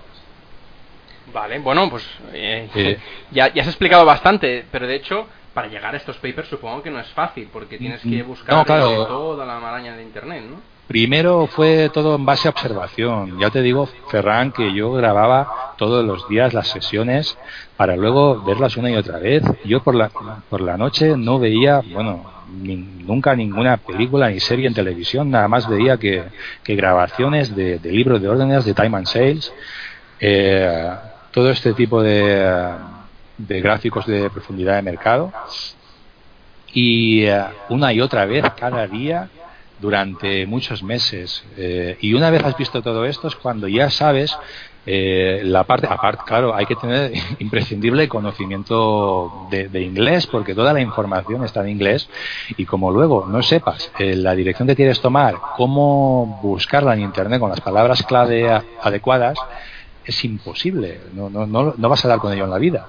[1.33, 2.99] Vale, bueno, pues eh,
[3.31, 6.91] ya, ya has explicado bastante, pero de hecho, para llegar a estos papers supongo que
[6.91, 10.57] no es fácil, porque tienes que mm, buscar toda la maraña de Internet, ¿no?
[10.85, 13.39] Primero fue todo en base a observación.
[13.39, 17.39] Ya te digo, Ferran, que yo grababa todos los días las sesiones
[17.75, 19.41] para luego verlas una y otra vez.
[19.65, 20.11] Yo por la,
[20.47, 25.67] por la noche no veía, bueno, nunca ninguna película ni serie en televisión, nada más
[25.67, 26.23] veía que,
[26.67, 29.51] grabaciones de, libros de órdenes, de Time and Sales,
[30.19, 30.87] eh,
[31.31, 32.45] todo este tipo de,
[33.37, 35.31] de gráficos de profundidad de mercado.
[36.73, 39.29] Y eh, una y otra vez, cada día,
[39.79, 41.43] durante muchos meses.
[41.57, 44.37] Eh, y una vez has visto todo esto es cuando ya sabes
[44.85, 50.79] eh, la parte, aparte, claro, hay que tener imprescindible conocimiento de, inglés porque toda la
[50.79, 52.09] información está en inglés
[52.55, 57.39] y como luego no sepas eh, la dirección que quieres tomar, cómo buscarla en Internet
[57.39, 58.49] con las palabras clave
[58.81, 59.37] adecuadas,
[60.05, 62.87] es imposible, no, no, no, no vas a dar con ello en la vida.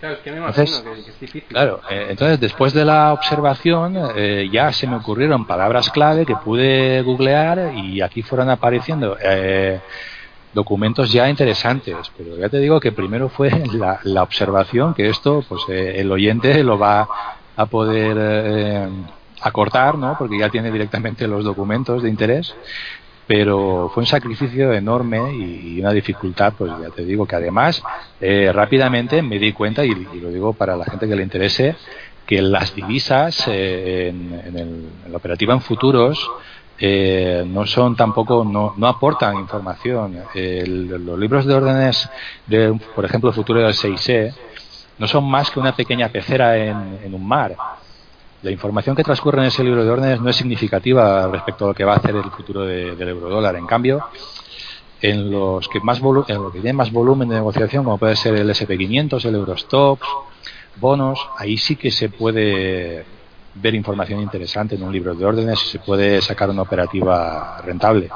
[0.00, 1.44] Claro, es que me imagino entonces, que, es difícil.
[1.48, 6.36] Claro, eh, entonces después de la observación eh, ya se me ocurrieron palabras clave que
[6.36, 9.78] pude googlear y aquí fueron apareciendo eh,
[10.54, 11.96] documentos ya interesantes.
[12.16, 16.64] Pero ya te digo que primero fue la, la observación, que esto pues el oyente
[16.64, 17.06] lo va
[17.56, 18.88] a poder
[19.42, 20.16] acortar, ¿no?
[20.18, 22.54] Porque ya tiene directamente los documentos de interés
[23.30, 27.80] pero fue un sacrificio enorme y, una dificultad, pues ya te digo que además
[28.20, 31.76] eh, rápidamente me di cuenta, y, lo digo para la gente que le interese,
[32.26, 36.28] que las divisas eh, en, la operativa en futuros
[36.76, 40.24] eh, no son tampoco, no, no aportan información.
[40.34, 42.10] los libros de órdenes,
[42.48, 44.34] de, por ejemplo, el futuro del 6E,
[44.98, 47.54] no son más que una pequeña pecera en un mar
[48.42, 51.74] la información que transcurre en ese libro de órdenes no es significativa respecto a lo
[51.74, 53.56] que va a hacer el futuro del eurodólar.
[53.56, 54.06] En cambio,
[55.02, 56.04] en los que más en
[56.42, 60.06] lo que tiene más volumen de negociación, como puede ser el SP500, el Eurostox,
[60.76, 63.04] bonos, ahí sí que se puede
[63.54, 68.08] ver información interesante en un libro de órdenes y se puede sacar una operativa rentable.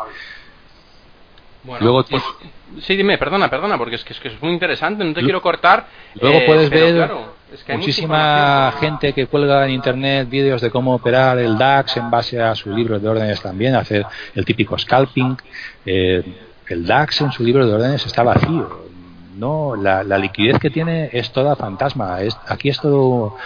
[1.81, 2.23] Luego, pues,
[2.83, 5.41] sí, dime, perdona, perdona, porque es que, es que es muy interesante, no te quiero
[5.41, 5.87] cortar.
[6.15, 7.11] Luego eh, puedes ver
[7.69, 12.55] muchísima gente que cuelga en internet vídeos de cómo operar el DAX en base a
[12.55, 15.37] su libro de órdenes también, hacer el típico scalping.
[15.85, 16.23] Eh,
[16.69, 18.85] el DAX en su libro de órdenes está vacío.
[19.37, 22.21] No, la, liquidez que tiene es toda fantasma.
[22.21, 23.37] Es, aquí es todo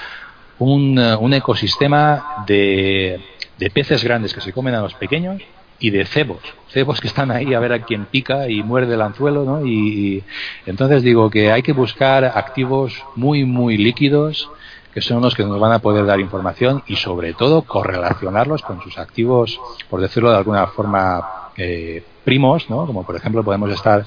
[0.58, 3.20] un, un ecosistema de,
[3.58, 5.42] de peces grandes que se comen a los pequeños
[5.80, 9.02] y de cebos, cebos que están ahí a ver a quién pica y muerde el
[9.02, 9.64] anzuelo, ¿no?
[9.64, 10.24] Y,
[10.66, 14.50] entonces digo que hay que buscar activos muy, muy líquidos,
[14.92, 18.82] que son los que nos van a poder dar información y sobre todo correlacionarlos con
[18.82, 22.86] sus activos, por decirlo de alguna forma, eh, primos, ¿no?
[22.86, 24.06] Como por ejemplo podemos estar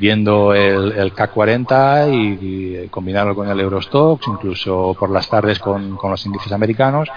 [0.00, 5.96] viendo el, el CAC 40 y, combinarlo con el Eurostox, incluso por las tardes con,
[5.96, 7.08] con los índices americanos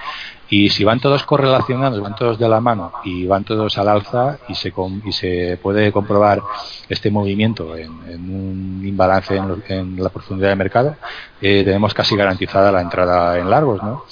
[0.54, 4.38] y si van todos correlacionados, van todos de la mano y van todos al alza
[4.48, 4.72] y se,
[5.04, 6.44] y se puede comprobar
[6.90, 10.96] este movimiento en, un imbalance en, la profundidad del mercado,
[11.42, 14.04] eh, tenemos casi garantizada la entrada en largos, ¿no?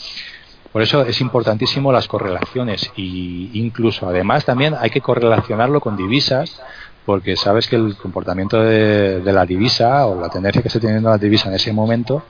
[0.71, 6.60] Por eso es importantísimo las correlaciones y incluso además también hay que correlacionarlo con divisas
[7.05, 11.17] porque sabes que el comportamiento de, la divisa o la tendencia que esté teniendo la
[11.17, 12.23] divisa en ese momento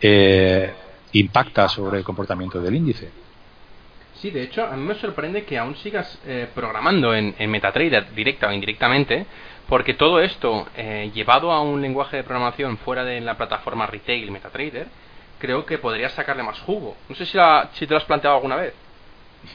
[0.00, 0.72] eh,
[1.12, 3.10] impacta sobre el comportamiento del índice.
[4.14, 8.48] Sí, de hecho, a mí me sorprende que aún sigas eh, programando en, MetaTrader directa
[8.48, 9.26] o indirectamente,
[9.68, 14.30] porque todo esto, eh, llevado a un lenguaje de programación fuera de la plataforma retail
[14.30, 14.86] MetaTrader,
[15.38, 16.96] creo que podrías sacarle más jugo.
[17.08, 17.38] No sé si,
[17.74, 18.74] si te lo has planteado alguna vez.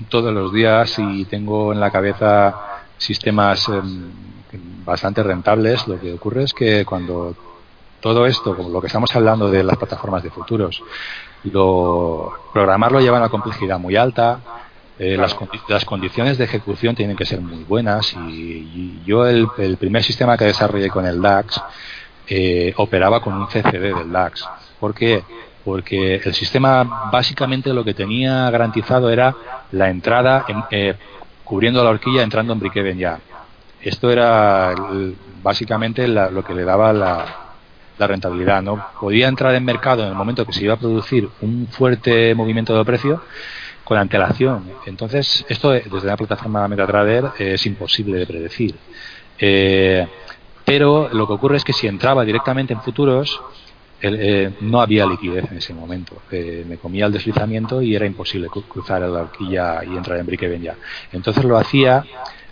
[0.09, 4.11] Todos los días y tengo en la cabeza sistemas em,
[4.85, 5.87] bastante rentables.
[5.87, 7.35] Lo que ocurre es que cuando
[7.99, 10.83] todo esto, como lo que estamos hablando de las plataformas de futuros,
[11.43, 14.39] lo, programarlo lleva una complejidad muy alta,
[14.97, 15.35] eh, las,
[15.69, 19.47] las, condiciones de ejecución tienen que ser muy buenas y, yo el,
[19.79, 21.61] primer sistema que desarrollé con el DAX
[22.27, 24.45] eh, operaba con un CCD del DAX.
[24.77, 25.23] ¿Por qué?
[25.63, 29.33] Porque el sistema básicamente lo que tenía garantizado era
[29.71, 30.95] la entrada eh,
[31.49, 33.19] cubriendo la horquilla entrando en break ya.
[33.81, 34.75] Esto era
[35.41, 37.25] básicamente lo que le daba la,
[37.97, 38.61] la rentabilidad.
[38.61, 42.35] No podía entrar en mercado en el momento que se iba a producir un fuerte
[42.35, 43.23] movimiento de precio
[43.83, 44.69] con antelación.
[44.85, 48.75] Entonces, esto desde la plataforma MetaTrader es imposible de predecir.
[49.39, 50.05] Eh,
[50.63, 53.41] pero lo que ocurre es que si entraba directamente en futuros,
[54.01, 56.21] eh, no había liquidez en ese momento.
[56.31, 60.61] Eh, me comía el deslizamiento y era imposible cruzar la horquilla y entrar en break
[60.61, 60.75] ya.
[61.11, 62.05] Entonces lo hacía,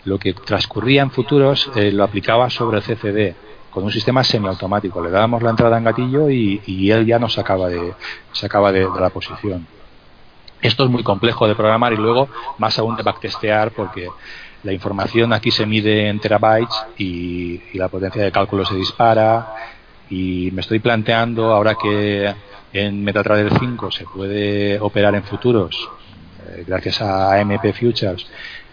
[0.06, 3.36] lo que transcurría en futuros, lo aplicaba sobre el CCD
[3.78, 5.04] con un sistema semiautomático.
[5.04, 9.68] Le dábamos la entrada en gatillo y, él ya nos sacaba de, de, la posición.
[10.60, 14.10] Esto es muy complejo de programar y luego más aún de backtestear porque
[14.64, 19.54] la información aquí se mide en terabytes y, la potencia de cálculo se dispara
[20.10, 22.34] y me estoy planteando ahora que
[22.74, 25.89] en MetaTrader 5 se puede operar en futuros
[26.48, 28.26] eh, gracias a MP Futures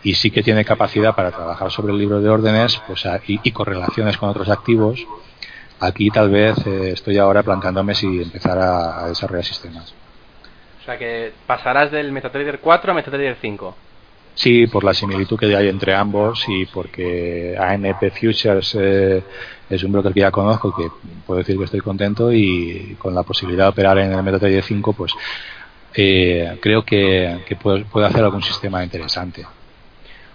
[0.03, 4.19] y sí que tiene capacidad para trabajar sobre el libro de órdenes pues, y, correlaciones
[4.19, 5.05] con otros activos,
[5.81, 9.95] aquí tal vez eh, estoy ahora planteándome si empezar a, desarrollar sistemas.
[10.83, 13.77] O sea que pasarás del MetaTrader 4 a MetaTrader 5.
[14.35, 19.23] Sí, por la similitud que hay entre ambos y porque ANP Futures eh,
[19.71, 20.89] es un broker que ya conozco que
[21.25, 24.93] puedo decir que estoy contento y con la posibilidad de operar en el MetaTrader 5
[24.93, 25.13] pues
[25.95, 29.47] eh, creo que, que puedo hacer algún sistema interesante.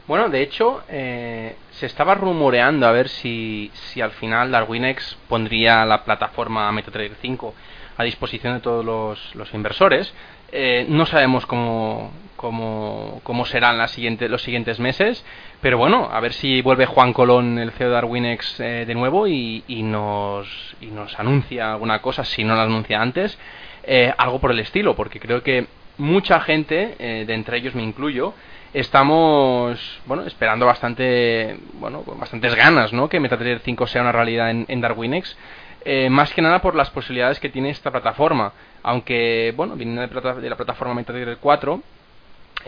[0.09, 5.85] Bueno, de hecho, eh, se estaba rumoreando a ver si, si al final Darwinex pondría
[5.85, 7.53] la plataforma MetaTrader 5
[7.95, 8.83] a disposición de todos
[9.35, 10.11] los, inversores.
[10.51, 15.25] Eh, no sabemos cómo, cómo, cómo serán las siguientes, los siguientes meses,
[15.59, 19.27] pero bueno, a ver si vuelve Juan Colón, el CEO de Darwinex, eh, de nuevo
[19.27, 20.47] y, y, nos,
[20.79, 23.37] y nos anuncia alguna cosa, si no la anuncia antes,
[24.17, 28.33] algo por el estilo, porque creo que mucha gente, de entre ellos me incluyo,
[28.73, 34.51] estamos bueno esperando bastante bueno con bastantes ganas no que MetaTrader 5 sea una realidad
[34.51, 35.35] en, Darwinex
[35.85, 38.51] eh, más que nada por las posibilidades que tiene esta plataforma.
[38.83, 41.81] Aunque bueno viniendo de, la plataforma MetaTrader 4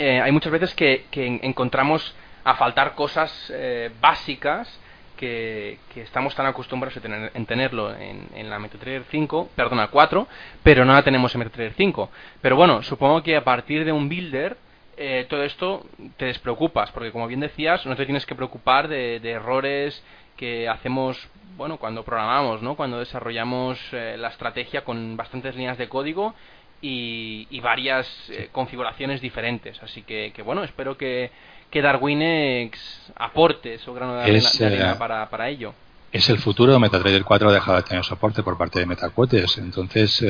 [0.02, 1.06] eh, hay muchas veces que,
[1.44, 4.80] encontramos a faltar cosas eh, básicas
[5.16, 10.28] que, estamos tan acostumbrados a tener, en tenerlo en, en, la MetaTrader 5, perdona, 4,
[10.64, 12.10] pero no la tenemos en MetaTrader 5.
[12.42, 14.58] Pero bueno, supongo que a partir de un builder
[14.98, 15.84] eh, todo esto
[16.18, 20.04] te despreocupas, porque como bien decías, no te tienes que preocupar de, errores
[20.38, 21.18] que hacemos,
[21.58, 22.76] bueno, cuando programamos, ¿no?
[22.76, 26.36] Cuando desarrollamos eh, la estrategia con bastantes líneas de código
[26.82, 29.82] y, varias eh, configuraciones diferentes.
[29.84, 31.32] Así que, bueno, espero que,
[31.70, 35.74] que Darwinex aporte su grano de arena, para, para ello
[36.12, 36.78] es el futuro.
[36.78, 40.22] MetaTrader 4 ha dejado de tener soporte por parte de MetaQuotes, entonces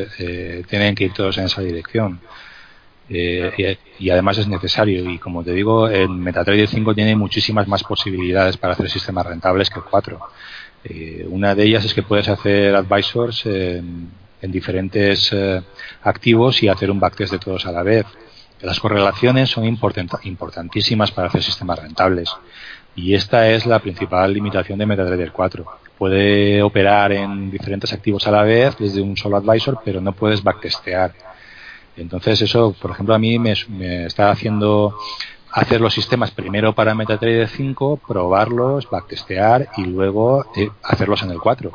[0.69, 2.19] tienen que ir todos en esa dirección.
[3.13, 5.09] Eh, y, además es necesario.
[5.09, 9.69] Y como te digo, el MetaTrader 5 tiene muchísimas más posibilidades para hacer sistemas rentables
[9.69, 10.19] que el 4.
[10.83, 14.09] Eh, una de ellas es que puedes hacer advisors en,
[14.49, 15.61] diferentes eh,
[16.03, 18.05] activos y hacer un backtest de todos a la vez.
[18.61, 22.31] Las correlaciones son importantísimas para hacer sistemas rentables.
[22.95, 25.65] Y esta es la principal limitación de MetaTrader 4.
[25.97, 30.41] Puede operar en diferentes activos a la vez desde un solo advisor, pero no puedes
[30.41, 31.13] backtestear
[31.97, 33.53] entonces eso, por ejemplo, a mí me,
[34.05, 34.95] está haciendo
[35.51, 41.39] hacer los sistemas primero para MetaTrader 5, probarlos, backtestear y luego eh, hacerlos en el
[41.39, 41.71] 4.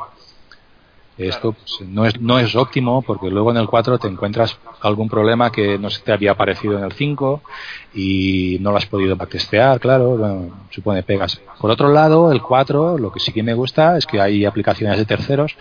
[1.17, 5.09] Esto pues, no, es, no es óptimo porque luego en el 4 te encuentras algún
[5.09, 7.41] problema que no se te había aparecido en el 5
[7.95, 11.41] y no lo has podido backtestear, claro, supone pegas.
[11.59, 14.97] Por otro lado, el 4, lo que sí que me gusta es que hay aplicaciones
[14.97, 15.55] de terceros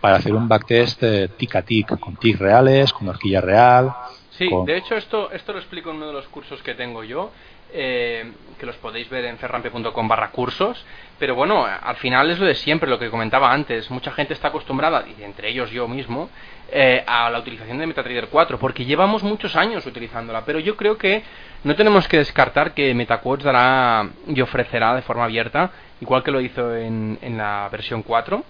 [0.00, 3.92] para hacer un backtest eh, tic a tic, con tic reales, con horquilla real.
[4.30, 7.30] Sí, de hecho esto, esto lo explico en uno de los cursos que tengo yo
[7.72, 10.84] eh, que los podéis ver en ferrampe.com barra cursos.
[11.18, 13.90] Pero bueno, al final es lo de siempre, lo que comentaba antes.
[13.90, 16.30] Mucha gente está acostumbrada, y entre ellos yo mismo,
[16.70, 20.44] eh, a la utilización de MetaTrader 4, porque llevamos muchos años utilizándola.
[20.44, 21.22] Pero yo creo que
[21.64, 26.40] no tenemos que descartar que MetaQuotes dará y ofrecerá de forma abierta, igual que lo
[26.40, 28.44] hizo en, en la versión 4,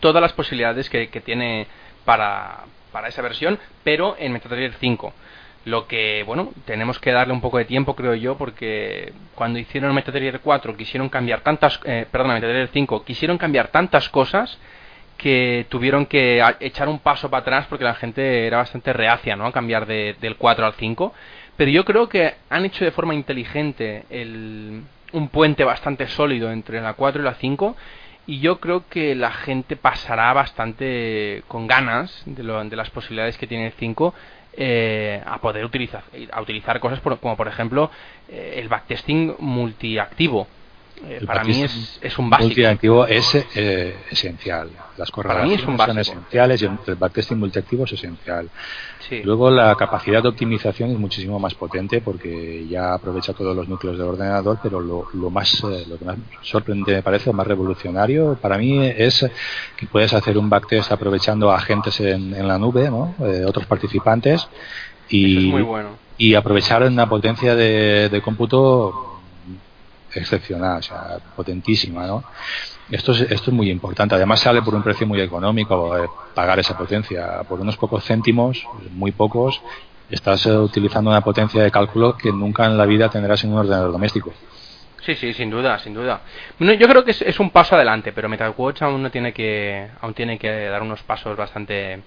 [0.00, 1.66] todas las posibilidades que, que tiene
[2.04, 5.12] para, para esa versión, pero en MetaTrader 5.
[5.66, 9.92] Lo que, bueno, tenemos que darle un poco de tiempo, creo yo, porque cuando hicieron
[9.96, 14.58] MetaTrader 4 quisieron cambiar tantas, eh, perdón, MetaTrader 5 quisieron cambiar tantas cosas
[15.16, 19.44] que tuvieron que echar un paso para atrás porque la gente era bastante reacia, ¿no?
[19.44, 21.12] A cambiar de, del 4 al 5.
[21.56, 26.80] Pero yo creo que han hecho de forma inteligente el, un puente bastante sólido entre
[26.80, 27.76] la 4 y la 5
[28.28, 33.38] y yo creo que la gente pasará bastante con ganas de, lo, de las posibilidades
[33.38, 34.14] que tiene el 5
[34.56, 37.90] eh, a poder utilizar, a utilizar cosas como por ejemplo
[38.28, 40.46] eh, el backtesting multiactivo
[41.04, 42.46] eh, para mí es, es, un básico.
[42.46, 44.70] Multiactivo es eh, esencial.
[44.96, 48.48] Las correlaciones son esenciales y el backtesting multiactivo es esencial.
[49.22, 53.98] Luego la capacidad de optimización es muchísimo más potente porque ya aprovecha todos los núcleos
[53.98, 58.38] del ordenador, pero lo, lo más eh, lo que más sorprendente me parece, más revolucionario
[58.40, 59.28] para mí es
[59.76, 63.14] que puedes hacer un backtest aprovechando agentes en, en la nube, ¿no?
[63.46, 64.48] otros participantes
[65.08, 65.52] y,
[66.16, 69.15] y aprovechar una potencia de, de cómputo
[70.16, 72.24] excepcional, o sea, potentísima, ¿no?
[72.90, 74.14] Esto es, esto es muy importante.
[74.14, 77.42] Además sale por un precio muy económico eh, pagar esa potencia.
[77.48, 79.60] Por unos pocos céntimos, muy pocos,
[80.10, 83.58] estás eh, utilizando una potencia de cálculo que nunca en la vida tendrás en un
[83.58, 84.32] ordenador doméstico.
[85.06, 86.20] Sí, sí, sin duda, sin duda.
[86.58, 90.14] Bueno, yo creo que es, un paso adelante, pero MetaQuatch aún no tiene que, aún
[90.14, 92.00] tiene que dar unos pasos bastante,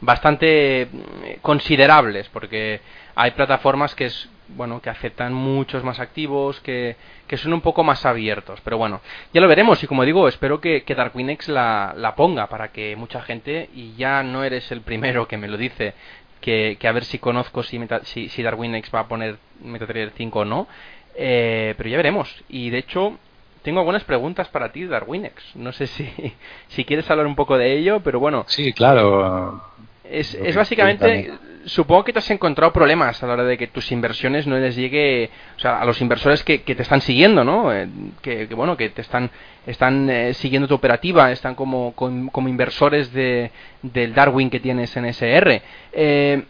[0.00, 2.80] bastante mm, considerables, porque
[3.14, 6.96] hay plataformas que es, bueno, que aceptan muchos más activos, que,
[7.26, 8.60] que son un poco más abiertos.
[8.62, 9.00] Pero bueno,
[9.32, 12.96] ya lo veremos y como digo, espero que, que Darwinex la, la ponga para que
[12.96, 15.94] mucha gente, y ya no eres el primero que me lo dice,
[16.40, 20.38] que, que a ver si conozco si, si, si Darwinex va a poner MetaTrader 5
[20.38, 20.66] o no.
[21.14, 22.34] Eh, pero ya veremos.
[22.48, 23.18] Y de hecho,
[23.62, 25.56] tengo algunas preguntas para ti, Darwinex.
[25.56, 26.08] No sé si,
[26.68, 28.44] si quieres hablar un poco de ello, pero bueno.
[28.48, 29.69] Sí, claro.
[30.10, 31.32] Es, es básicamente,
[31.64, 34.76] supongo que te has encontrado problemas a la hora de que tus inversiones no les
[34.76, 37.72] llegue, o sea, a los inversores que, que te están siguiendo, ¿no?
[37.72, 37.88] Eh,
[38.22, 39.30] que, bueno, que te están,
[39.66, 43.50] están eh, siguiendo tu operativa, están como, como, inversores de,
[43.82, 45.62] del Darwin que tienes en SR.
[45.92, 46.44] Eh,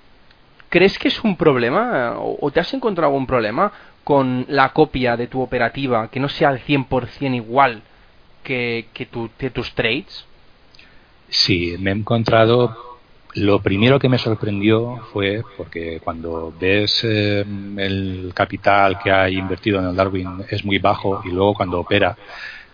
[0.68, 3.72] ¿Crees que es un problema o te has encontrado un problema
[4.04, 7.82] con la copia de tu operativa que no sea al 100% igual
[8.42, 9.06] que, que,
[9.50, 10.26] tus trades?
[11.28, 12.89] Sí, me he encontrado.
[13.34, 17.44] Lo primero que me sorprendió fue porque cuando ves eh,
[17.76, 22.16] el capital que ha invertido en el Darwin es muy bajo y luego cuando opera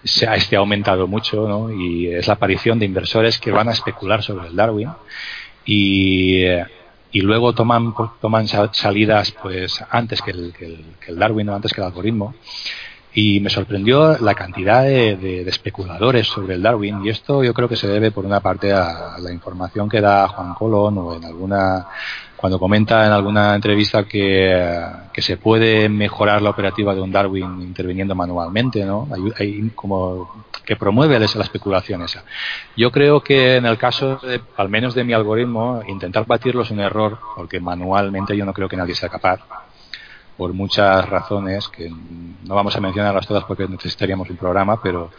[0.02, 1.70] se ha, este ha aumentado mucho ¿no?
[1.70, 4.90] y es la aparición de inversores que van a especular sobre el Darwin
[5.64, 6.44] y
[7.16, 11.80] y luego toman, toman salidas pues antes que el, que el, Darwin o antes que
[11.80, 12.34] el algoritmo.
[13.18, 17.74] Y me sorprendió la cantidad de, especuladores sobre el Darwin y esto yo creo que
[17.74, 21.86] se debe por una parte a la información que da Juan Colón o en alguna
[22.36, 27.62] cuando comenta en alguna entrevista que, que, se puede mejorar la operativa de un Darwin
[27.62, 29.08] interviniendo manualmente, ¿no?
[29.38, 32.22] Hay, como que promueve la especulación esa.
[32.76, 36.70] Yo creo que en el caso, de, al menos de mi algoritmo, intentar batirlo es
[36.70, 39.40] un error, porque manualmente yo no creo que nadie sea capaz,
[40.36, 45.10] por muchas razones que no vamos a mencionarlas todas porque necesitaríamos un programa, pero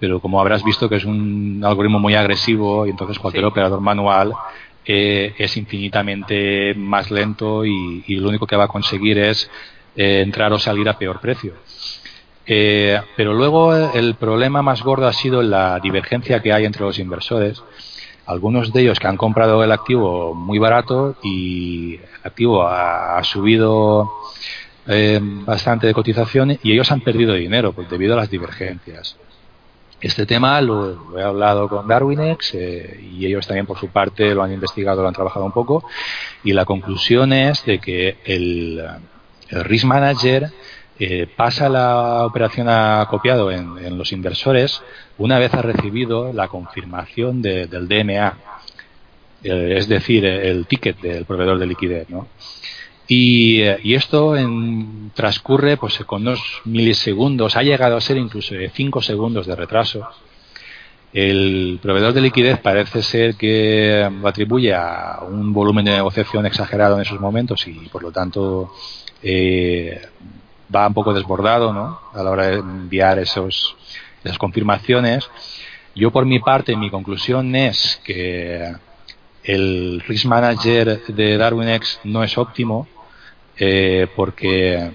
[0.00, 4.32] pero como habrás visto que es un algoritmo muy agresivo y entonces cualquier operador manual
[4.84, 9.50] eh, es infinitamente más lento y, lo único que va a conseguir es
[9.96, 11.54] eh, entrar o salir a peor precio.
[12.46, 16.98] Eh, pero luego el problema más gordo ha sido la divergencia que hay entre los
[16.98, 17.62] inversores.
[18.28, 24.10] Algunos de ellos que han comprado el activo muy barato y el activo ha, subido
[25.46, 29.16] bastante de cotización y ellos han perdido dinero pues, debido a las divergencias.
[30.00, 34.42] Este tema lo, he hablado con Darwinex eh, y ellos también por su parte lo
[34.42, 35.84] han investigado, lo han trabajado un poco
[36.44, 38.80] y la conclusión es de que el,
[39.50, 40.50] Risk Manager
[41.00, 44.82] eh, pasa la operación a copiado en, los inversores
[45.18, 48.36] una vez ha recibido la confirmación del DMA,
[49.44, 52.10] eh, es decir, el ticket del proveedor de liquidez.
[52.10, 52.26] ¿no?
[53.06, 53.62] Y,
[53.94, 54.34] esto
[55.14, 60.06] transcurre pues con unos milisegundos, ha llegado a ser incluso de 5 segundos de retraso.
[61.12, 66.96] El proveedor de liquidez parece ser que lo atribuye a un volumen de negociación exagerado
[66.96, 68.74] en esos momentos y por lo tanto
[69.22, 70.02] eh,
[70.74, 72.00] va un poco desbordado ¿no?
[72.12, 73.76] a la hora de enviar esos,
[74.22, 75.28] esas confirmaciones.
[75.94, 78.72] Yo por mi parte, mi conclusión es que
[79.42, 82.86] el risk manager de DarwinX no es óptimo
[83.56, 84.92] eh, porque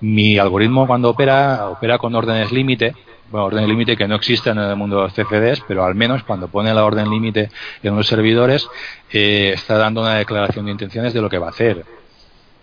[0.00, 2.94] mi algoritmo cuando opera, opera con órdenes límite,
[3.30, 6.22] bueno, órdenes límite que no existen en el mundo de los CFDs, pero al menos
[6.22, 7.50] cuando pone la orden límite
[7.82, 8.66] en los servidores,
[9.12, 11.84] eh, está dando una declaración de intenciones de lo que va a hacer.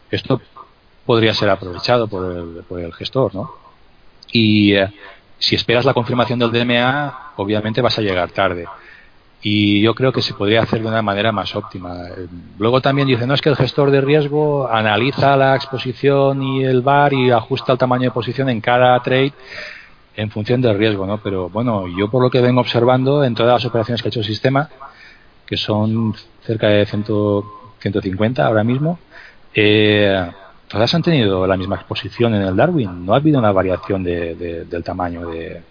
[0.09, 0.41] Esto
[1.05, 3.51] podría ser aprovechado por el, por el gestor, ¿no?
[4.31, 4.91] Y eh,
[5.37, 8.65] si esperas la confirmación del DMA, obviamente vas a llegar tarde
[9.47, 11.99] y yo creo que se podría hacer de una manera más óptima.
[12.57, 16.81] Luego también dicen, no es que el gestor de riesgo analiza la exposición y el
[16.81, 19.33] VAR y ajusta el tamaño de posición en cada trade
[20.15, 21.19] en función del riesgo, ¿no?
[21.19, 24.21] Pero bueno, yo por lo que vengo observando en todas las operaciones que ha hecho
[24.21, 24.67] el sistema,
[25.45, 27.05] que son cerca de 100,
[27.81, 28.97] 150 ahora mismo,
[29.53, 30.27] eh,
[30.75, 33.05] todas han tenido la misma exposición en el Darwin.
[33.05, 35.61] No ha habido una variación de, del tamaño de,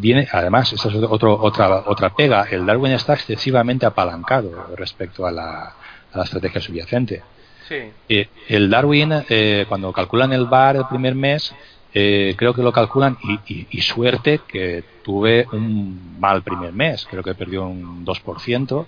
[0.00, 5.32] viene además esa es otro, otra otra pega el Darwin está excesivamente apalancado respecto a
[5.32, 5.74] la,
[6.12, 7.22] a la estrategia subyacente
[7.68, 7.90] sí.
[8.08, 11.52] Eh, el Darwin eh, cuando calculan el VAR el primer mes
[11.94, 13.18] eh, creo que lo calculan
[13.48, 18.86] y, suerte que tuve un mal primer mes, creo que perdió un 2%,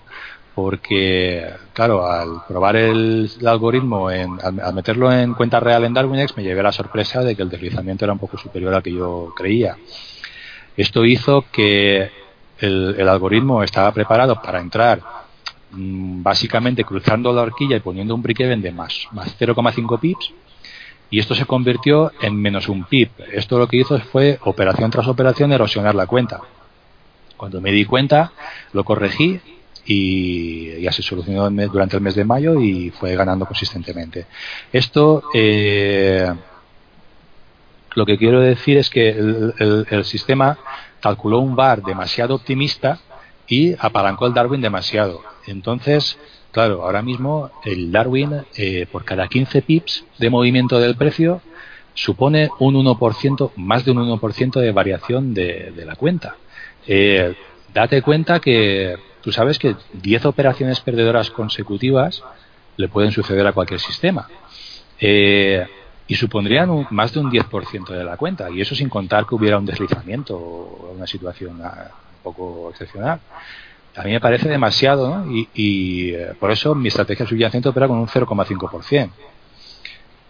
[0.55, 6.43] porque, claro, al probar el, algoritmo, en, al, meterlo en cuenta real en DarwinX, me
[6.43, 9.75] llevé la sorpresa de que el deslizamiento era un poco superior al que yo creía.
[10.77, 12.09] Esto hizo que
[12.59, 15.01] el, algoritmo estaba preparado para entrar
[15.71, 20.31] mm, básicamente cruzando la horquilla y poniendo un break-even de más, más 0,5 pips,
[21.09, 23.11] y esto se convirtió en menos un pip.
[23.33, 26.39] Esto lo que hizo fue operación tras operación erosionar la cuenta.
[27.35, 28.31] Cuando me di cuenta,
[28.71, 29.41] lo corregí
[29.85, 34.25] y ya se solucionó durante el mes de mayo y fue ganando consistentemente.
[34.73, 36.31] Esto, eh,
[37.93, 40.57] lo que quiero decir es que el, sistema
[40.99, 42.99] calculó un bar demasiado optimista
[43.47, 45.21] y apalancó el Darwin demasiado.
[45.45, 46.17] Entonces,
[46.51, 51.41] claro, ahora mismo el Darwin, eh, por cada 15 pips de movimiento del precio,
[51.93, 56.35] supone un 1%, más de un 1% de variación de, la cuenta.
[56.87, 57.35] Eh,
[57.73, 58.95] date cuenta que
[59.25, 62.23] Tú sabes que 10 operaciones perdedoras consecutivas
[62.77, 64.27] le pueden suceder a cualquier sistema.
[64.99, 65.65] Eh,
[66.05, 68.51] y supondrían más de un 10% de la cuenta.
[68.51, 73.19] Y eso sin contar que hubiera un deslizamiento o una situación ah, un poco excepcional.
[73.95, 75.31] A mí me parece demasiado ¿no?
[75.55, 79.09] y, eh, por eso mi estrategia subyacente opera con un 0,5%.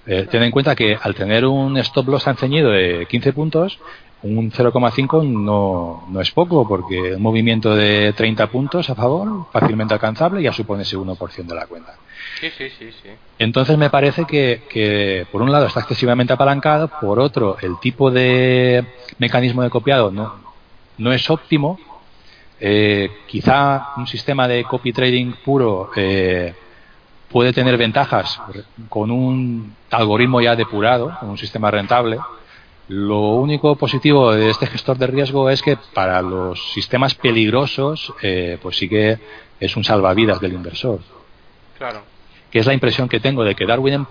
[0.08, 3.78] Eh, ten en cuenta que al tener un stop loss tan ceñido de 15 puntos,
[4.26, 9.94] un 0,5 no, no es poco, porque un movimiento de 30 puntos a favor, fácilmente
[9.94, 11.96] alcanzable, ya supone ese 1% de la cuenta.
[12.40, 13.10] Sí, sí, sí, sí.
[13.38, 18.10] Entonces me parece que, que, por un lado, está excesivamente apalancado, por otro, el tipo
[18.10, 18.84] de
[19.20, 20.34] mecanismo de copiado no,
[20.98, 21.80] no es óptimo.
[22.60, 26.56] Eh, quizá un sistema de copy trading puro eh,
[27.30, 28.42] puede tener ventajas
[28.90, 32.18] con un algoritmo ya depurado, con un sistema rentable,
[32.88, 38.60] lo único positivo de este gestor de riesgo es que para los sistemas peligrosos, eh,
[38.62, 39.18] pues sí que
[39.60, 41.00] es un salvavidas del inversor.
[41.78, 42.04] Claro.
[42.52, 44.06] Que es la impresión que tengo de que Darwin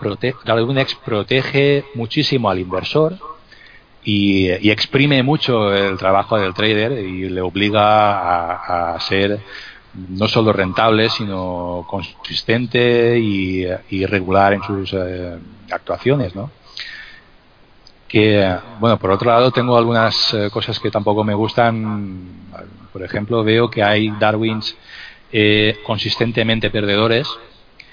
[0.45, 3.16] DarwinX protege muchísimo al inversor
[4.03, 9.41] y, exprime mucho el trabajo del trader y le obliga a, ser
[9.95, 13.66] no solo rentable, sino consistente y,
[14.05, 15.39] regular en sus eh,
[15.70, 16.51] actuaciones, ¿no?
[18.15, 18.49] Que,
[18.79, 22.29] bueno, por otro lado tengo algunas eh, cosas que tampoco me gustan.
[22.93, 24.77] Por ejemplo, veo que hay Darwins
[25.33, 27.29] eh, consistentemente perdedores,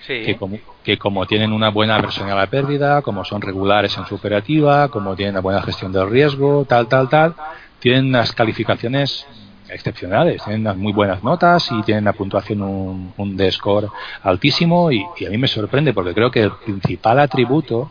[0.06, 4.06] que, como, que como tienen una buena versión a la pérdida, como son regulares en
[4.06, 7.34] su operativa, como tienen una buena gestión del riesgo, tal, tal, tal,
[7.80, 9.26] tienen unas calificaciones
[9.70, 13.90] excepcionales, tienen unas muy buenas notas y tienen una puntuación, un, un D-score
[14.22, 17.90] altísimo y, y a mí me sorprende porque creo que el principal atributo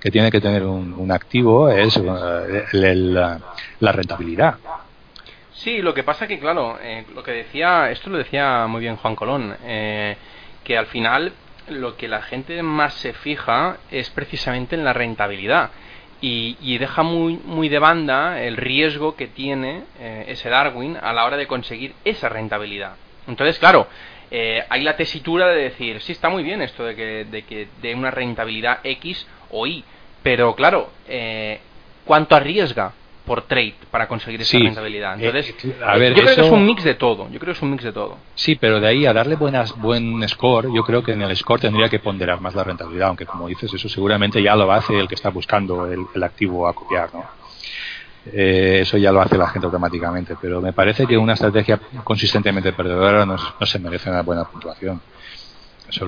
[0.00, 4.56] que tiene que tener un, activo es eh, la rentabilidad.
[5.60, 8.96] Sí, lo que pasa que, claro, eh, lo que decía, esto lo decía muy bien
[8.96, 10.16] Juan Colón, eh,
[10.64, 11.34] que al final
[11.68, 15.70] lo que la gente más se fija es precisamente en la rentabilidad
[16.22, 19.84] y, deja muy, muy de banda el riesgo que tiene
[20.26, 22.92] ese Darwin a la hora de conseguir esa rentabilidad.
[23.26, 23.86] Entonces, claro,
[24.30, 27.94] hay la tesitura de decir, sí, está muy bien esto de que, de que de
[27.94, 29.84] una rentabilidad X o Y,
[30.22, 31.60] pero claro, eh,
[32.04, 32.92] ¿cuánto arriesga
[33.24, 35.20] por trade para conseguir esa rentabilidad?
[35.20, 37.28] Eh, Entonces, eh, a ver, yo creo que es un mix de todo.
[37.30, 38.18] Yo creo que es un mix de todo.
[38.34, 41.60] Sí, pero de ahí a darle buenas, buen score, yo creo que en el score
[41.60, 45.08] tendría que ponderar más la rentabilidad, aunque como dices, eso seguramente ya lo hace el
[45.08, 47.40] que está buscando el, activo a copiar, ¿no?
[48.32, 53.24] eso ya lo hace la gente automáticamente, pero me parece que una estrategia consistentemente perdedora
[53.24, 55.00] no, se merece una buena puntuación.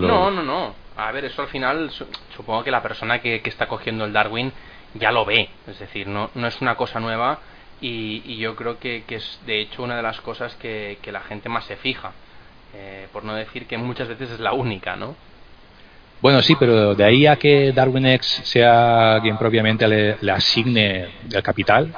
[0.09, 0.74] No, no, no.
[0.97, 1.91] A ver, eso al final
[2.37, 4.53] supongo que la persona que, está cogiendo el Darwin
[4.95, 5.49] ya lo ve.
[5.66, 7.39] Es decir, no, no es una cosa nueva
[7.80, 11.64] y, yo creo que, es de hecho una de las cosas que, la gente más
[11.64, 12.12] se fija.
[12.74, 15.14] Eh, por no decir que muchas veces es la única, ¿no?
[16.22, 21.93] Bueno, sí, pero de ahí a que DarwinX sea quien propiamente le, asigne el capital,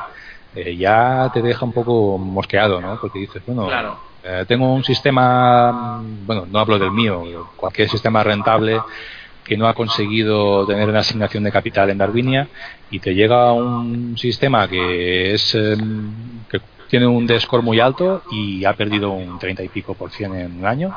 [0.54, 2.98] eh, ya te deja un poco mosqueado, ¿no?
[2.98, 3.68] Porque dices, bueno,
[4.24, 8.80] eh, tengo un sistema, bueno, no hablo del mío, cualquier sistema rentable
[9.44, 12.48] que no ha conseguido tener una asignación de capital en Darwinia
[12.90, 18.64] y te llega un sistema que es em, que tiene un score muy alto y
[18.64, 20.96] ha perdido un 30 y pico por cien en un año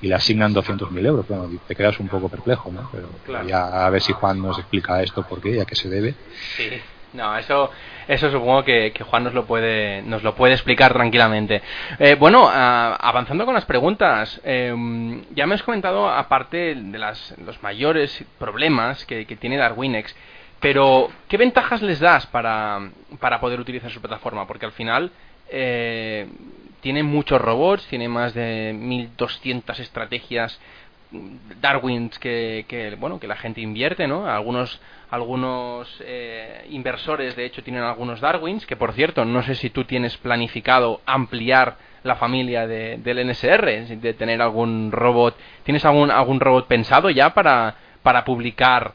[0.00, 1.28] y le asignan 200.000 euros.
[1.28, 2.88] Bueno, te quedas un poco perplejo, ¿no?
[2.90, 5.88] Pero ya a ver si Juan nos explica esto por qué y a qué se
[5.88, 6.14] debe.
[6.56, 6.70] Sí.
[7.12, 7.70] No, eso,
[8.12, 11.62] eso supongo que, Juan nos lo puede, nos lo puede explicar tranquilamente.
[11.98, 17.62] Eh, bueno, avanzando con las preguntas, em, ya me has comentado, aparte de las, los
[17.62, 20.14] mayores problemas que, tiene Darwinex,
[20.60, 22.78] Pero, ¿qué ventajas les das para,
[23.18, 24.46] para poder utilizar su plataforma?
[24.46, 25.10] Porque al final
[25.48, 26.28] eh,
[26.80, 30.60] tiene muchos robots, tiene más de 1200 estrategias
[31.60, 37.62] Darwins que, que, bueno que la gente invierte no algunos algunos eh, inversores de hecho
[37.62, 42.66] tienen algunos Darwins que por cierto no sé si tú tienes planificado ampliar la familia
[42.66, 45.36] de, del NSR de tener algún robot.
[45.64, 48.94] Tienes algún algún robot pensado ya para para publicar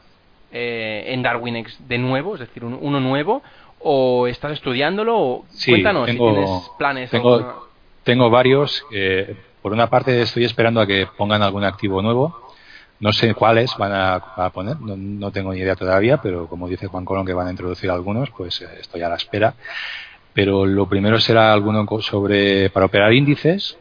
[0.52, 3.42] eh, en DarwinX de nuevo es decir uno nuevo
[3.80, 7.68] o estás estudiándolo cuéntanos si tienes planes tengo,
[8.02, 12.48] tengo varios eh, por una parte estoy esperando a que pongan algún activo nuevo.
[13.00, 17.04] No sé cuáles van a, poner, no, tengo ni idea todavía, pero como dice Juan
[17.04, 19.54] Colón que van a introducir algunos, pues eh, estoy a la espera.
[20.34, 23.78] Pero lo primero será alguno sobre para operar índices,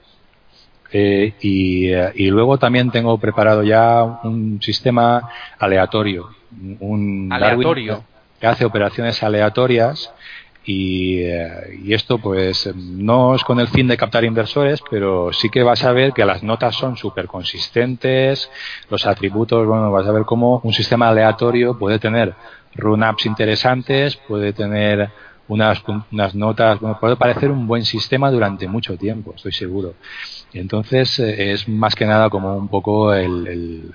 [0.91, 6.29] eh, y, eh, y, luego también tengo preparado ya un sistema aleatorio.
[6.79, 8.03] Un aleatorio.
[8.39, 10.13] que hace operaciones aleatorias
[10.69, 15.63] eh, y, esto pues no es con el fin de captar inversores, pero sí que
[15.63, 18.49] vas a ver que las notas son súper consistentes,
[18.89, 22.33] los atributos, bueno, vas a ver cómo un sistema aleatorio puede tener
[22.75, 25.09] run-ups interesantes, puede tener
[25.47, 29.93] unas, unas notas, bueno, puede parecer un buen sistema durante mucho tiempo, estoy seguro.
[30.51, 33.89] Entonces eh, es más que nada como un poco el,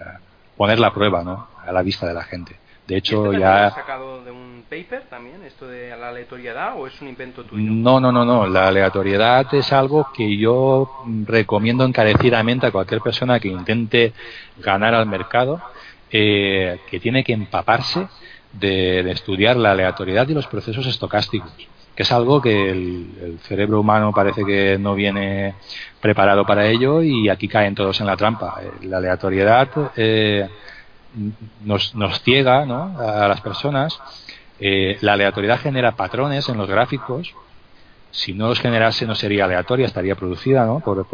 [0.57, 1.49] poner la prueba, ¿no?
[1.66, 2.57] A la vista de la gente.
[2.87, 3.70] De hecho, ya...
[3.70, 7.62] sacado de un paper también, esto de la aleatoriedad, o es un invento tuyo?
[7.70, 8.47] No, no, no, no.
[8.47, 10.91] La aleatoriedad es algo que yo
[11.27, 14.14] recomiendo encarecidamente a cualquier persona que intente
[14.59, 15.61] ganar al mercado,
[16.11, 18.09] eh, que tiene que empaparse
[18.55, 21.53] de, estudiar la aleatoriedad y los procesos estocásticos
[21.95, 25.57] que es algo que el, cerebro humano parece que no viene
[26.01, 28.62] preparado para ello y aquí caen todos en la trampa.
[28.62, 30.49] Eh, la aleatoriedad eh,
[31.62, 32.99] nos, nos ciega ¿no?
[32.99, 34.01] a las personas.
[34.65, 37.35] Eh, la aleatoriedad genera patrones en los gráficos.
[38.13, 40.79] Si no los generase no sería aleatoria, estaría producida ¿no?
[40.79, 41.05] por,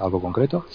[0.00, 0.66] algo concreto.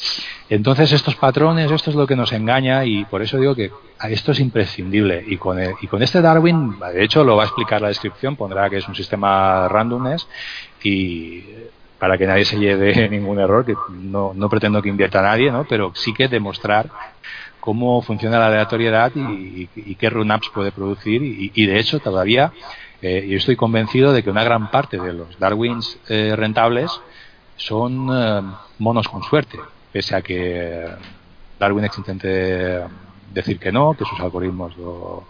[0.47, 3.71] Entonces estos patrones, esto es lo que nos engaña y por eso digo que
[4.07, 5.21] esto es imprescindible.
[5.27, 8.69] Y con, y con este Darwin, de hecho lo va a explicar la descripción, pondrá
[8.69, 10.25] que es un sistema randomness
[10.81, 11.43] y
[11.99, 15.51] para que nadie se lleve ningún error, que no, no pretendo que invierta a nadie,
[15.51, 15.65] ¿no?
[15.65, 16.89] pero sí que demostrar
[17.63, 21.23] cómo funciona la aleatoriedad y, qué run-ups puede producir.
[21.23, 22.51] Y, de hecho, todavía
[23.01, 26.91] eh, yo estoy convencido de que una gran parte de los Darwins eh, rentables
[27.55, 28.41] son eh,
[28.79, 29.59] monos con suerte,
[29.93, 30.89] pese a que
[31.57, 32.83] Darwin intente
[33.33, 35.23] decir que no, que sus algoritmos lo,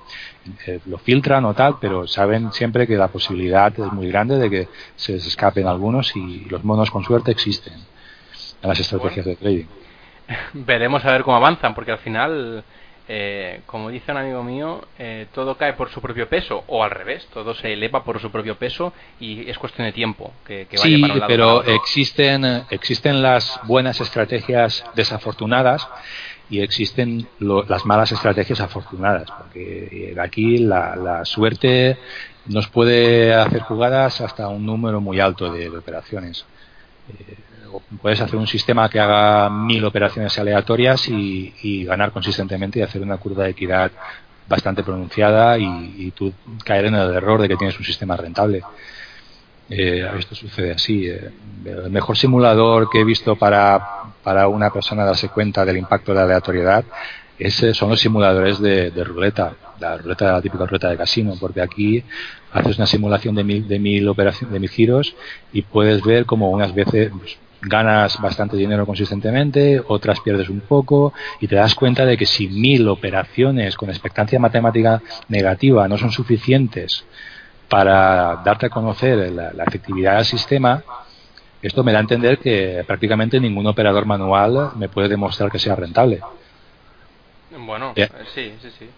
[0.87, 4.67] lo, filtran o tal, pero saben siempre que la posibilidad es muy grande de que
[4.95, 9.82] se escapen algunos y los monos con suerte existen en las estrategias de trading.
[10.53, 12.63] veremos a ver cómo avanzan, porque al final,
[13.07, 16.91] eh, como dice un amigo mío, eh, todo cae por su propio peso, o al
[16.91, 20.83] revés, todo se eleva por su propio peso y es cuestión de tiempo que, vaya
[20.83, 25.87] sí, para un lado pero existen, existen las buenas estrategias desafortunadas
[26.49, 31.97] y existen las malas estrategias afortunadas, porque aquí la, la, suerte
[32.45, 36.45] nos puede hacer jugadas hasta un número muy alto de, operaciones.
[37.09, 37.35] Eh,
[38.01, 43.17] puedes hacer un sistema que haga mil operaciones aleatorias y, ganar consistentemente y hacer una
[43.17, 43.91] curva de equidad
[44.47, 48.61] bastante pronunciada y, tú caer en el error de que tienes un sistema rentable.
[49.69, 51.07] Eh, esto sucede así.
[51.07, 51.31] Eh,
[51.65, 53.81] el mejor simulador que he visto para,
[54.21, 56.83] para una persona darse cuenta del impacto de la aleatoriedad
[57.39, 62.03] es, son los simuladores de, ruleta, la ruleta, la típica ruleta de casino, porque aquí
[62.51, 65.15] haces una simulación de mil, de mil operaciones, de mil giros
[65.51, 71.13] y puedes ver como unas veces pues, ganas bastante dinero consistentemente, otras pierdes un poco
[71.39, 76.11] y te das cuenta de que si mil operaciones con expectancia matemática negativa no son
[76.11, 77.05] suficientes
[77.69, 80.83] para darte a conocer la, efectividad del sistema,
[81.61, 85.75] esto me da a entender que prácticamente ningún operador manual me puede demostrar que sea
[85.75, 86.19] rentable.
[87.57, 88.89] Bueno, eh, sí, sí, sí.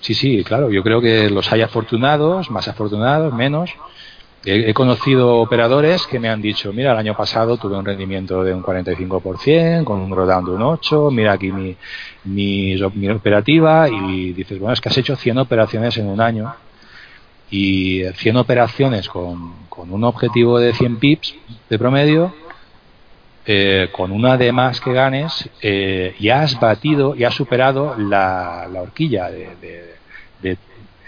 [0.00, 0.70] Sí, sí, claro.
[0.70, 3.70] Yo creo que los hay afortunados, más afortunados, menos.
[4.44, 8.52] He, conocido operadores que me han dicho, mira, el año pasado tuve un rendimiento de
[8.52, 11.76] un 45%, con un drawdown de un 8, mira aquí mi,
[12.24, 16.52] mi, operativa y dices, bueno, es que has hecho 100 operaciones en un año
[17.52, 21.36] y 100 operaciones con, con un objetivo de 100 pips
[21.70, 22.34] de promedio,
[23.46, 28.68] eh, con una de más que ganes, eh, ya has batido, y has superado la,
[28.72, 30.01] la horquilla de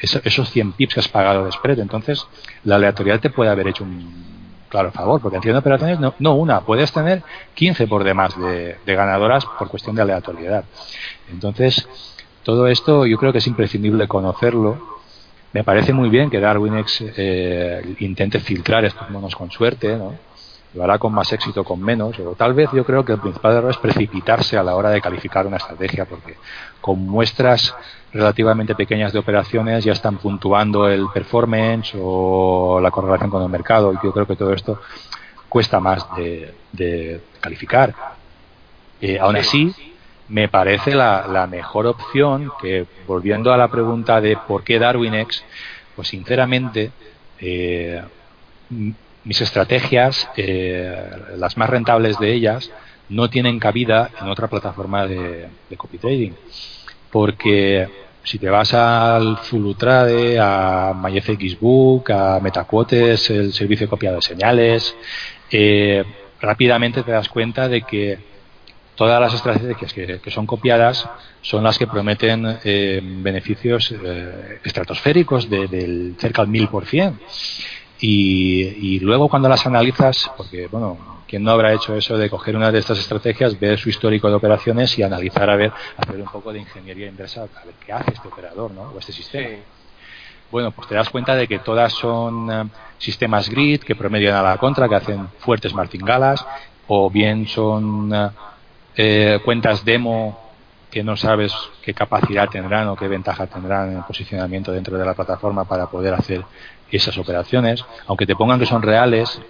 [0.05, 1.81] esos 100 pips que has pagado de spread.
[1.81, 2.27] Entonces,
[2.65, 4.35] la aleatoriedad te puede haber hecho un
[4.75, 7.23] claro favor, porque en 100 operaciones no, no una, puedes tener
[7.55, 10.65] 15 por demás de, ganadoras por cuestión de aleatoriedad.
[11.31, 11.89] Entonces,
[12.43, 14.77] todo esto yo creo que es imprescindible conocerlo
[15.53, 20.13] Me parece muy bien que DarwinX eh, intente filtrar estos monos con suerte, ¿no?
[20.75, 23.55] Lo hará con más éxito, con menos, pero tal vez yo creo que el principal
[23.55, 26.35] error es precipitarse a la hora de calificar una estrategia, porque
[26.81, 27.77] con muestras
[28.15, 33.93] relativamente pequeñas de operaciones ya están puntuando el performance o la correlación con el mercado,
[33.93, 34.81] y yo creo que todo esto
[35.49, 37.95] cuesta más de, calificar.
[39.01, 39.75] Eh, aún así,
[40.29, 45.45] me parece la, mejor opción que, volviendo a la pregunta de por qué DarwinX,
[45.97, 46.93] pues sinceramente,
[47.41, 48.03] eh,
[49.25, 52.71] mis estrategias, eh, las más rentables de ellas,
[53.09, 56.33] no tienen cabida en otra plataforma de, copy trading.
[57.11, 57.89] Porque
[58.25, 64.97] si te vas al Zulutrade, a MyFXBook, a MetaQuotes, el servicio de copia de señales,
[65.51, 66.03] eh,
[66.41, 68.19] rápidamente te das cuenta de que
[68.95, 71.09] todas las estrategias que, son copiadas
[71.43, 77.19] son las que prometen eh, beneficios eh, estratosféricos de, del cerca mil por cien.
[78.01, 82.71] Y, luego cuando las analizas, porque bueno, ¿quién no habrá hecho eso de coger una
[82.71, 86.53] de estas estrategias, ver su histórico de operaciones y analizar a ver, hacer un poco
[86.53, 88.83] de ingeniería inversa, a ver qué hace este operador, ¿no?
[88.83, 89.49] O este sistema.
[90.51, 92.65] Bueno, pues te das cuenta de que todas son eh,
[92.99, 96.47] sistemas grid que promedian a la contra, que hacen fuertes martingalas,
[96.87, 98.13] o bien son
[98.97, 100.45] eh, cuentas demo
[100.91, 101.53] que no sabes
[101.83, 105.89] qué capacidad tendrán o qué ventaja tendrán en el posicionamiento dentro de la plataforma para
[105.89, 106.45] poder hacer
[106.89, 107.85] esas operaciones.
[108.07, 109.41] Aunque te pongan que son reales,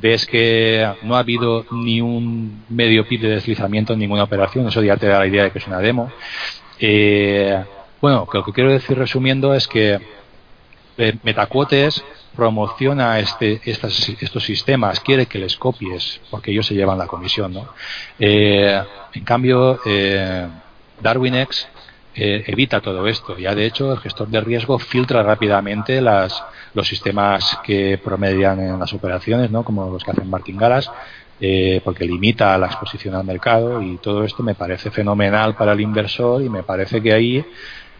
[0.00, 4.66] ves que no ha habido ni un medio pip de deslizamiento en ninguna operación.
[4.66, 6.10] Eso ya te da la idea de que es una demo.
[6.78, 7.62] Eh,
[8.00, 10.00] bueno, lo que quiero decir resumiendo es que
[10.98, 17.06] eh, Metacuotes promociona este, estos sistemas, quiere que les copies, porque ellos se llevan la
[17.06, 17.52] comisión.
[17.52, 17.68] ¿no?
[18.18, 18.82] Eh,
[19.14, 20.46] en cambio, eh,
[21.00, 21.68] DarwinX
[22.14, 23.38] eh, evita todo esto.
[23.38, 26.42] Ya de hecho, el gestor de riesgo filtra rápidamente las,
[26.74, 29.64] los sistemas que promedian en las operaciones, ¿no?
[29.64, 30.90] como los que hacen martingalas,
[31.40, 35.80] eh, porque limita la exposición al mercado y todo esto me parece fenomenal para el
[35.80, 37.44] inversor y me parece que ahí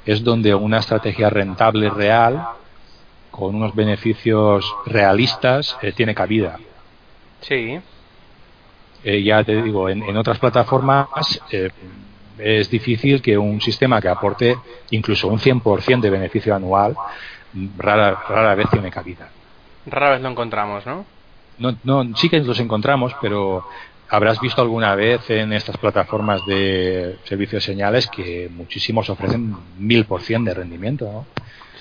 [0.05, 2.45] es donde una estrategia rentable real
[3.31, 6.59] con unos beneficios realistas eh, tiene cabida.
[7.41, 7.81] Sí.
[9.05, 11.71] Eh, ya te digo, en, otras plataformas eh,
[12.43, 14.57] es difícil que un sistema que aporte
[14.91, 16.97] incluso un 100% de beneficio anual
[17.79, 19.29] rara, rara vez tiene cabida.
[19.87, 21.05] Rara vez lo encontramos, ¿no?
[21.59, 23.65] No, no, sí que los encontramos, pero
[24.09, 30.05] habrás visto alguna vez en estas plataformas de servicios de señales que muchísimos ofrecen mil
[30.05, 31.27] por cien de rendimiento, ¿no?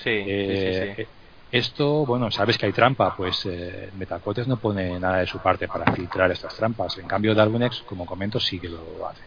[0.02, 1.06] Sí, sí, sí,
[1.52, 5.68] esto, bueno, sabes que hay trampa, pues eh, Metacotes no pone nada de su parte
[5.68, 6.96] para filtrar estas trampas.
[6.96, 9.20] En cambio, Darwinex, como comento, sí que lo hace.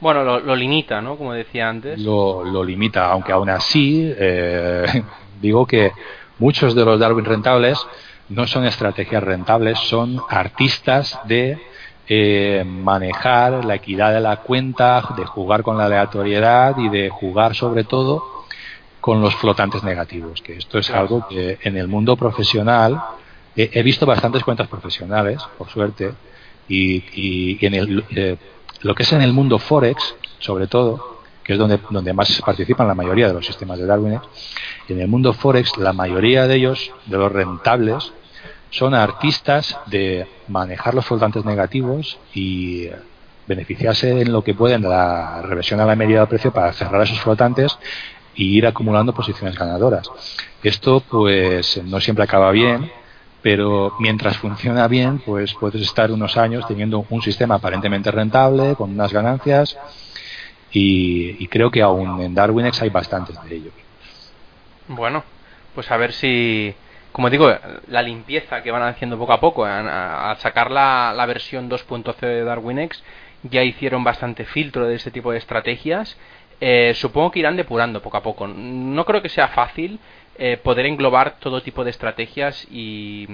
[0.00, 1.16] Bueno, lo, limita, ¿no?
[1.16, 1.98] Como decía antes.
[2.00, 4.86] Lo, lo limita, aunque aún así, eh,
[5.40, 5.92] digo que
[6.38, 7.86] muchos de los Darwin rentables
[8.30, 11.58] no son estrategias rentables, son artistas de
[12.08, 17.54] eh, manejar la equidad de la cuenta, de jugar con la aleatoriedad y de jugar
[17.54, 18.24] sobre todo
[19.00, 23.00] con los flotantes negativos, que esto es algo que en el mundo profesional
[23.56, 26.12] he, visto bastantes cuentas profesionales, por suerte,
[26.68, 28.36] y, en el, eh,
[28.82, 32.88] lo que es en el mundo Forex, sobre todo, que es donde, donde más participan
[32.88, 34.18] la mayoría de los sistemas de Darwin,
[34.88, 38.12] en el mundo Forex la mayoría de ellos, de los rentables,
[38.70, 42.88] son artistas de manejar los flotantes negativos y
[43.46, 47.02] beneficiarse en lo que pueden de la reversión a la medida del precio para cerrar
[47.02, 47.76] esos flotantes
[48.36, 50.08] y ir acumulando posiciones ganadoras.
[50.62, 52.92] Esto pues no siempre acaba bien,
[53.42, 58.90] pero mientras funciona bien, pues puedes estar unos años teniendo un sistema aparentemente rentable, con
[58.90, 59.78] unas ganancias,
[60.72, 63.72] y, creo que aún en Darwinex hay bastantes de ellos.
[64.86, 65.24] Bueno,
[65.74, 66.74] pues a ver si,
[67.12, 67.52] como digo,
[67.88, 72.44] la limpieza que van haciendo poco a poco, al sacar la, la versión 2.0 de
[72.44, 73.02] DarwinX,
[73.42, 76.16] ya hicieron bastante filtro de este tipo de estrategias
[76.60, 78.46] eh, supongo que irán depurando poco a poco.
[78.46, 79.98] No creo que sea fácil
[80.38, 83.28] eh, poder englobar todo tipo de estrategias y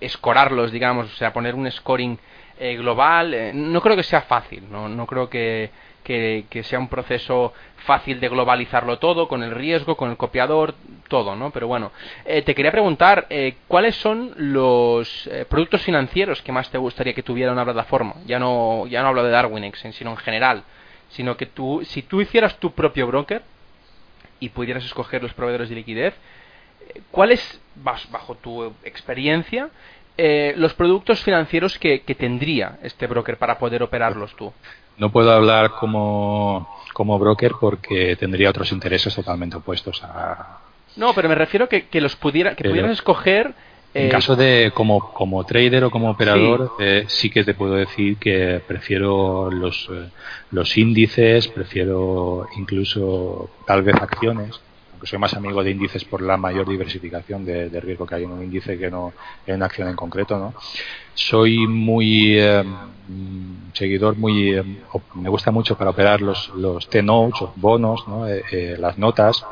[0.00, 2.18] escorarlos, digamos, o sea, poner un scoring
[2.58, 3.52] eh, global.
[3.54, 5.70] no creo que sea fácil, no, no creo que,
[6.02, 7.52] que, sea un proceso
[7.84, 10.74] fácil de globalizarlo todo, con el riesgo, con el copiador,
[11.08, 11.50] todo, ¿no?
[11.50, 11.92] Pero bueno,
[12.24, 13.28] te quería preguntar,
[13.66, 18.14] ¿cuáles son los productos financieros que más te gustaría que tuviera una plataforma?
[18.26, 20.64] Ya no, ya no hablo de Darwinex, sino en general
[21.10, 23.42] sino que tú, si tú hicieras tu propio broker
[24.40, 26.14] y pudieras escoger los proveedores de liquidez,
[27.10, 29.68] ¿cuáles, bajo tu experiencia,
[30.16, 34.52] eh, los productos financieros que, tendría este broker para poder operarlos tú?
[34.96, 40.58] No puedo hablar como, como broker porque tendría otros intereses totalmente opuestos a,
[40.96, 43.54] No, pero me refiero que, que los pudiera, que pudieras escoger
[43.94, 46.84] en eh, caso de como, como trader o como operador, sí.
[46.84, 47.30] Eh, sí.
[47.30, 50.10] que te puedo decir que prefiero los, eh,
[50.50, 54.60] los índices, prefiero incluso tal vez acciones,
[54.92, 58.24] aunque soy más amigo de índices por la mayor diversificación de, de riesgo que hay
[58.24, 59.14] en un índice que no
[59.46, 60.38] en una acción en concreto.
[60.38, 60.54] ¿no?
[61.14, 62.38] Soy muy
[63.72, 64.60] seguidor, muy
[65.14, 68.26] me gusta mucho para operar los, los T-notes, los bonos, ¿no?
[68.78, 69.46] las notas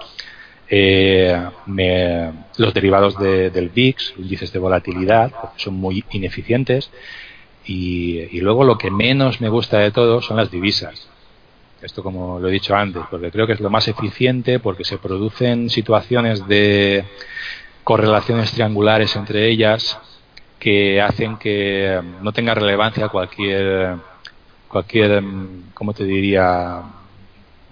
[0.68, 6.90] eh, me, los derivados de, del VIX, índices de volatilidad, son muy ineficientes.
[7.64, 11.08] Y, y, luego lo que menos me gusta de todo son las divisas.
[11.82, 14.98] Esto como lo he dicho antes, porque creo que es lo más eficiente porque se
[14.98, 17.04] producen situaciones de
[17.84, 19.98] correlaciones triangulares entre ellas
[20.58, 23.96] que hacen que no tenga relevancia cualquier
[24.68, 25.22] cualquier,
[25.74, 26.82] ¿cómo te diría?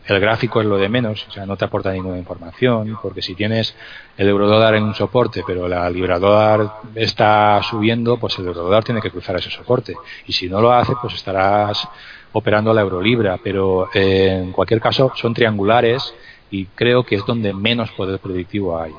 [0.06, 3.34] El gráfico es lo de menos, o sea, no te aporta ninguna información, porque si
[3.34, 3.74] tienes
[4.18, 9.00] el eurodólar en un soporte, pero la libra dólar está subiendo, pues el eurodólar tiene
[9.00, 9.96] que cruzar ese soporte.
[10.26, 11.88] Y si no lo hace, pues estarás
[12.32, 13.38] operando a la eurolibra.
[13.42, 16.14] Pero eh, en cualquier caso, son triangulares
[16.50, 18.92] y creo que es donde menos poder predictivo hay.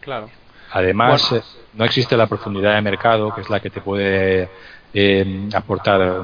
[0.00, 0.30] Claro.
[0.72, 1.42] Además, eh,
[1.74, 4.48] no existe la profundidad de mercado, que es la que te puede
[4.94, 6.22] eh, aportar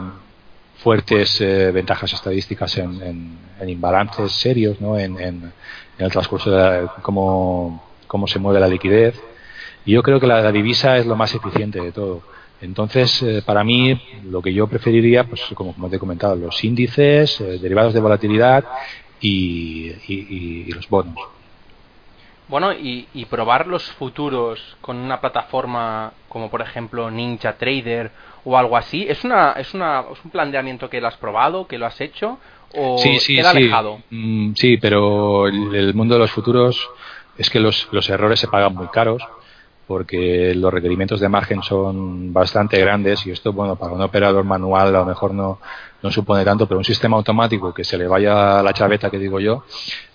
[0.84, 4.98] fuertes eh, ventajas estadísticas en, en, imbalances serios, ¿no?
[4.98, 5.52] en, en
[5.96, 9.18] el transcurso de la, cómo, cómo se mueve la liquidez.
[9.86, 12.22] Y yo creo que la, divisa es lo más eficiente de todo.
[12.60, 16.62] Entonces, eh, para mí, lo que yo preferiría, pues como, como te he comentado, los
[16.64, 18.64] índices, eh, derivados de volatilidad
[19.20, 21.18] y, y, los bonos.
[22.48, 28.10] Bueno, y, y, probar los futuros con una plataforma como por ejemplo Ninja Trader
[28.44, 31.78] o algo así, ¿es, una, es, una, es un planteamiento que lo has probado, que
[31.78, 32.38] lo has hecho
[32.74, 33.58] o sí, sí, queda sí.
[33.58, 33.98] alejado?
[34.10, 36.86] Mm, sí, pero el, el, mundo de los futuros
[37.38, 39.22] es que los, los errores se pagan muy caros
[39.86, 44.88] porque los requerimientos de margen son bastante grandes y esto, bueno, para un operador manual
[44.88, 45.58] a lo mejor no,
[46.02, 49.40] no supone tanto, pero un sistema automático que se le vaya la chaveta que digo
[49.40, 49.64] yo,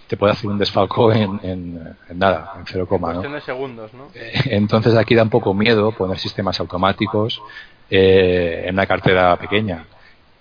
[0.09, 3.09] te puede hacer un desfalco en, en, en nada, en cero coma.
[3.13, 3.35] cuestión ¿no?
[3.35, 4.07] de segundos, ¿no?
[4.45, 7.39] Entonces aquí da un poco miedo poner sistemas automáticos
[7.91, 9.85] eh, en una cartera pequeña.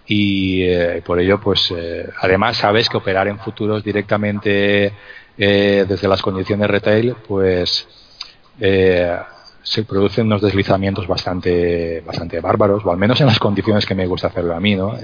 [0.06, 4.90] Y eh, por ello, pues, eh, además sabes que operar en futuros directamente
[5.36, 7.86] eh, desde las condiciones retail, pues,
[8.58, 9.18] eh,
[9.68, 14.06] se producen unos deslizamientos bastante, bastante bárbaros, o al menos en las condiciones que me
[14.06, 14.96] gusta hacerlo a mí, ¿no?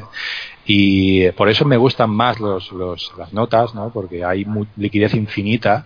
[0.64, 3.90] Y por eso me gustan más los, los, las notas, ¿no?
[3.92, 4.46] Porque hay
[4.76, 5.84] liquidez infinita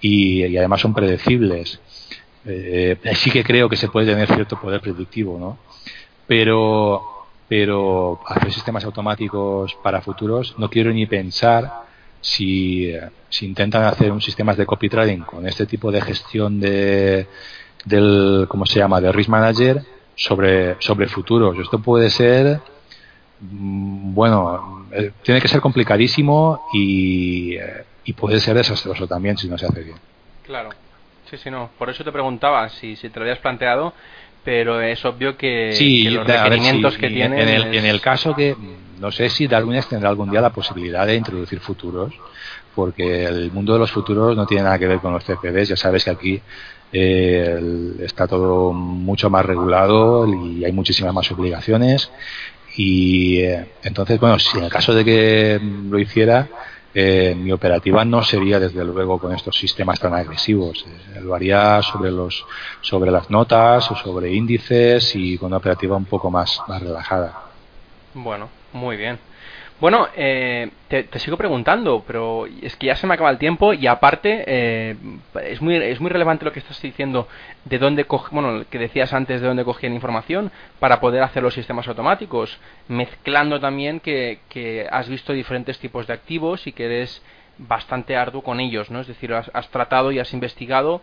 [0.00, 1.80] y, y, además son predecibles.
[2.44, 5.58] Eh, sí que creo que se puede tener cierto poder predictivo, ¿no?
[6.28, 7.02] Pero,
[7.48, 11.72] pero hacer sistemas automáticos para futuros no quiero ni pensar
[12.20, 12.92] si,
[13.28, 17.26] si intentan hacer un sistema de copy trading con este tipo de gestión de,
[17.86, 19.82] del, ¿cómo se llama?, de risk manager
[20.14, 21.56] sobre, sobre futuros.
[21.58, 22.60] Esto puede ser,
[23.40, 27.56] bueno, eh, tiene que ser complicadísimo y,
[28.04, 29.96] y puede ser desastroso también si no se hace bien.
[30.44, 30.70] Claro.
[31.30, 31.70] Sí, sí, no.
[31.78, 33.92] Por eso te preguntaba si, si te lo habías planteado,
[34.44, 37.40] pero es obvio que, sí, que los requerimientos sí, que tienen.
[37.40, 38.56] En el, en el caso que,
[39.00, 42.14] no sé si Darwin tendrá algún día la posibilidad de introducir futuros,
[42.76, 45.70] porque el mundo de los futuros no tiene nada que ver con los CFDs.
[45.70, 46.40] Ya sabes que aquí
[46.92, 52.10] está todo mucho más regulado y hay muchísimas más obligaciones.
[52.76, 56.48] Y eh, entonces, bueno, si en el caso de que lo hiciera,
[56.92, 60.84] eh, mi operativa no sería desde luego con estos sistemas tan agresivos.
[60.86, 62.44] Eh, lo haría sobre los
[62.82, 67.44] sobre las notas o sobre índices y con una operativa un poco más, más relajada.
[68.12, 69.18] Bueno, muy bien.
[69.78, 73.86] Bueno, eh, te, sigo preguntando, pero es que ya se me acaba el tiempo y
[73.86, 74.96] aparte eh,
[75.44, 77.28] es muy es muy relevante lo que estás diciendo
[77.66, 80.50] de dónde coge, bueno, que decías antes de dónde cogían información
[80.80, 82.58] para poder hacer los sistemas automáticos,
[82.88, 87.22] mezclando también que, que has visto diferentes tipos de activos y que eres
[87.58, 89.00] bastante arduo con ellos, ¿no?
[89.00, 91.02] Es decir, has, tratado y has investigado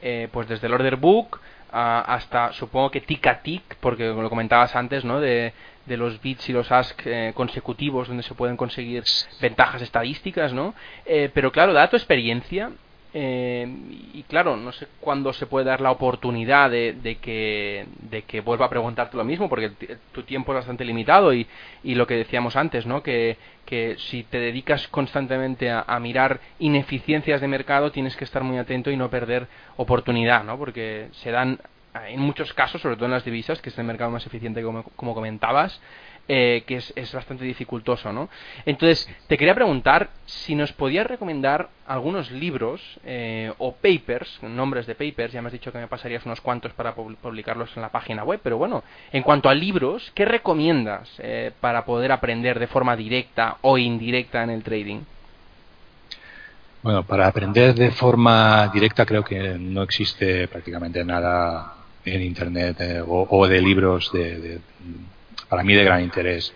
[0.00, 1.40] eh, pues desde el order book
[1.76, 5.20] hasta supongo que tic a tic, porque lo comentabas antes, ¿no?
[5.20, 5.52] De,
[5.86, 9.04] de los bits y los ask eh, consecutivos donde se pueden conseguir
[9.40, 10.74] ventajas estadísticas, ¿no?
[11.04, 12.70] Eh, pero claro, dada tu experiencia,
[13.16, 13.64] eh,
[14.12, 18.40] y claro, no sé cuándo se puede dar la oportunidad de, de, que, de que
[18.40, 19.70] vuelva a preguntarte lo mismo, porque
[20.10, 21.46] tu tiempo es bastante limitado y,
[21.84, 23.04] y lo que decíamos antes, ¿no?
[23.04, 28.58] Que, que si te dedicas constantemente a, mirar ineficiencias de mercado, tienes que estar muy
[28.58, 30.58] atento y no perder oportunidad, ¿no?
[30.58, 31.60] Porque se dan
[32.08, 34.82] en muchos casos, sobre todo en las divisas, que es el mercado más eficiente como,
[34.82, 35.80] como comentabas,
[36.26, 38.30] eh, que es, bastante dificultoso, ¿no?
[38.64, 44.94] Entonces, te quería preguntar si nos podías recomendar algunos libros eh, o papers, nombres de
[44.94, 48.24] papers, ya me has dicho que me pasarías unos cuantos para publicarlos en la página
[48.24, 48.82] web, pero bueno,
[49.12, 54.42] en cuanto a libros, ¿qué recomiendas eh, para poder aprender de forma directa o indirecta
[54.42, 55.02] en el trading?
[56.82, 63.46] Bueno, para aprender de forma directa creo que no existe prácticamente nada en Internet o,
[63.46, 64.60] de libros de
[65.48, 66.52] para mí de gran interés.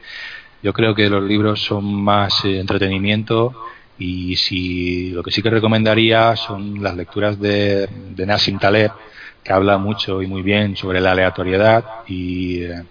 [0.63, 3.55] Yo creo que los libros son más eh, entretenimiento
[3.97, 8.91] y si lo que sí que recomendaría son las lecturas de, de Nassim Taleb,
[9.43, 12.83] que habla mucho y muy bien sobre la aleatoriedad y eh,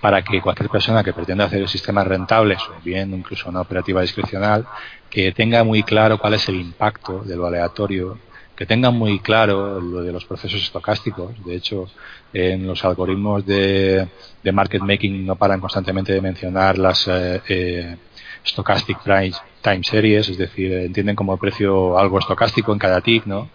[0.00, 4.64] para que cualquier persona que pretenda hacer sistemas rentables o bien incluso una operativa discrecional,
[5.10, 8.16] que tenga muy claro cuál es el impacto de lo aleatorio
[8.58, 11.30] que tengan muy claro lo de los procesos estocásticos.
[11.44, 11.88] De hecho,
[12.32, 14.08] en los algoritmos de,
[14.52, 17.96] market making no paran constantemente de mencionar las eh, eh,
[18.44, 18.98] stochastic
[19.62, 23.48] time series, es decir, entienden como precio algo estocástico en cada tick, ¿no?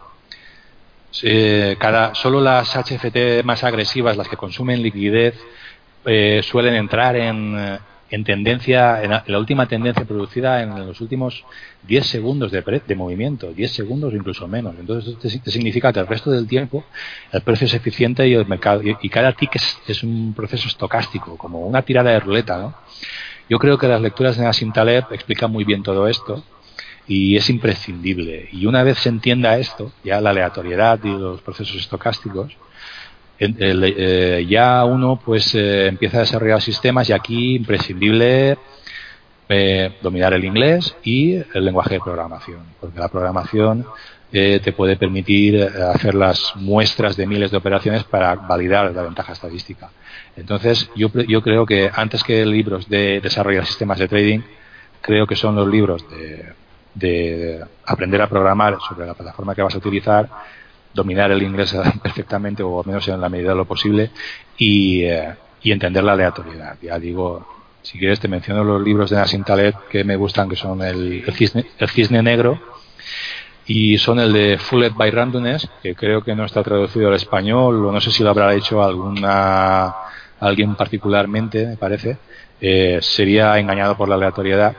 [1.77, 5.35] cada, solo las HFT más agresivas, las que consumen liquidez,
[6.05, 7.77] eh, suelen entrar en,
[8.13, 11.43] en tendencia, en la, última tendencia producida en los últimos
[11.87, 14.75] 10 segundos de, de movimiento, 10 segundos incluso menos.
[14.79, 16.85] Entonces, esto significa que el resto del tiempo
[17.31, 21.61] el precio es eficiente y el mercado y, cada tick es, un proceso estocástico, como
[21.61, 22.59] una tirada de ruleta.
[22.59, 22.75] ¿no?
[23.49, 26.43] Yo creo que las lecturas de Nassim Taleb explican muy bien todo esto
[27.07, 28.47] y es imprescindible.
[28.51, 32.55] Y una vez se entienda esto, ya la aleatoriedad y los procesos estocásticos,
[33.39, 38.57] eh, ya uno pues eh, empieza a desarrollar sistemas y aquí imprescindible
[39.49, 43.85] eh, dominar el inglés y el lenguaje de programación, porque la programación
[44.31, 49.91] te puede permitir hacer las muestras de miles de operaciones para validar la ventaja estadística.
[50.35, 54.39] Entonces, yo, yo creo que antes que libros de desarrollar sistemas de trading,
[55.01, 56.51] creo que son los libros de,
[56.95, 60.27] de aprender a programar sobre la plataforma que vas a utilizar
[60.93, 64.11] dominar el inglés perfectamente o al menos en la medida de lo posible
[64.57, 66.77] y, eh, y entender la aleatoriedad.
[66.81, 67.47] Ya digo,
[67.81, 71.23] si quieres te menciono los libros de Nassim Taleb que me gustan, que son el,
[71.33, 72.59] cisne, el cisne negro
[73.65, 77.85] y son el de Fooled by Randomness, que creo que no está traducido al español
[77.85, 79.93] o no sé si lo habrá hecho alguna
[80.39, 82.17] alguien particularmente, me parece.
[82.59, 84.75] Eh, sería engañado por la aleatoriedad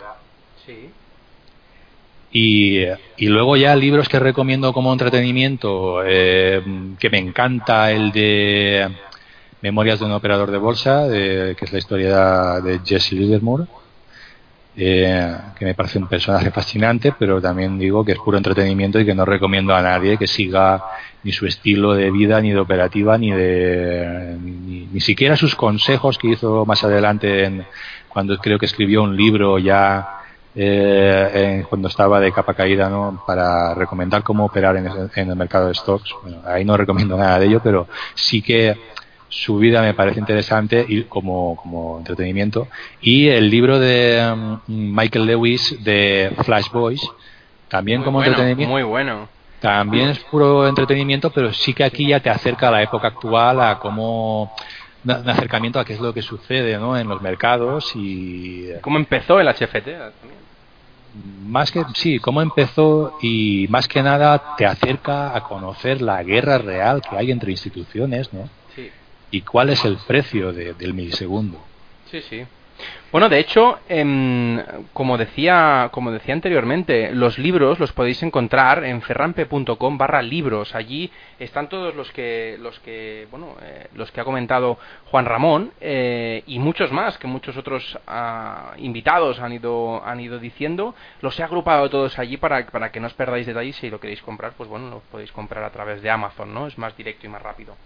[2.37, 2.81] y,
[3.17, 6.61] y, luego ya libros que recomiendo como entretenimiento, eh,
[6.99, 8.91] que me encanta el de
[9.63, 13.67] Memorias de un operador de bolsa, que es la historia de Jesse Livermore,
[14.77, 19.07] eh, que me parece un personaje fascinante, pero también digo que es puro entretenimiento y
[19.07, 20.83] que no recomiendo a nadie que siga
[21.23, 26.19] ni su estilo de vida, ni de operativa, ni de ni, ni siquiera sus consejos
[26.19, 27.65] que hizo más adelante en,
[28.09, 30.24] cuando creo que escribió un libro ya
[30.57, 33.23] eh, cuando estaba de capa caída ¿no?
[33.27, 34.87] para recomendar cómo operar en,
[35.31, 36.15] el mercado de stocks.
[36.23, 38.77] Bueno, ahí no recomiendo nada de ello, pero sí que
[39.29, 42.69] su vida me parece interesante y como, como entretenimiento.
[43.01, 44.33] Y el libro de
[44.67, 47.03] mm, Michael Lewis de Flash Boys,
[47.69, 48.73] también como entretenimiento.
[48.73, 49.29] Muy bueno.
[49.59, 53.61] También es puro entretenimiento, pero sí que aquí ya te acerca a la época actual,
[53.61, 54.55] a cómo
[55.05, 56.97] un acercamiento a qué es lo que sucede ¿no?
[56.97, 59.89] en los mercados y cómo empezó el HFT
[61.15, 66.59] más que sí, cómo empezó y más que nada te acerca a conocer la guerra
[66.59, 68.49] real que hay entre instituciones, ¿no?
[68.75, 68.91] Sí.
[69.31, 71.59] Y cuál es el precio del milisegundo.
[72.11, 72.45] Sí, sí.
[73.15, 74.61] Bueno, de hecho, em,
[74.93, 80.75] como decía, como decía anteriormente, los libros los podéis encontrar en ferrampe.com barra libros.
[80.75, 84.79] Allí están todos los que, los que, bueno, eh, los que ha comentado
[85.13, 90.41] Juan Ramón eh, y muchos más que muchos otros ah, invitados han ido, han ido
[90.41, 90.97] diciendo.
[91.21, 93.77] Los he agrupado todos allí para, que no os perdáis detalles.
[93.77, 96.67] Si lo queréis comprar, pues bueno, lo podéis comprar a través de Amazon, ¿no?
[96.67, 97.77] Es más directo y más rápido.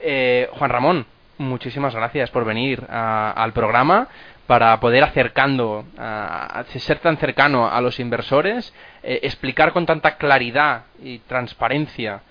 [0.00, 1.06] Eh, Juan Ramón,
[1.40, 4.08] muchísimas gracias por venir al programa
[4.46, 10.84] para poder acercando, a, ser tan cercano a los inversores, eh, explicar con tanta claridad
[11.02, 12.22] y transparencia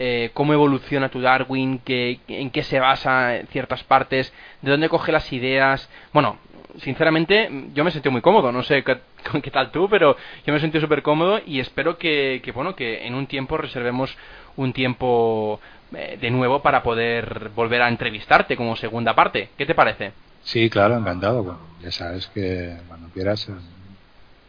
[0.00, 5.10] eh, cómo evoluciona tu Darwin, que, en qué se basa ciertas partes, de dónde coge
[5.10, 5.90] las ideas.
[6.12, 6.38] Bueno,
[6.78, 8.98] sinceramente, yo me sentí muy cómodo, no sé qué,
[9.42, 10.16] qué tal tú, pero
[10.46, 14.16] yo me sentí súper cómodo y espero que, que, bueno, que en un tiempo reservemos
[14.56, 15.60] un tiempo
[15.90, 19.50] de nuevo para poder volver a entrevistarte como segunda parte.
[19.56, 20.12] ¿Qué te parece?
[20.42, 21.58] Sí, claro, encantado.
[21.82, 23.52] ya sabes que cuando quieras eh,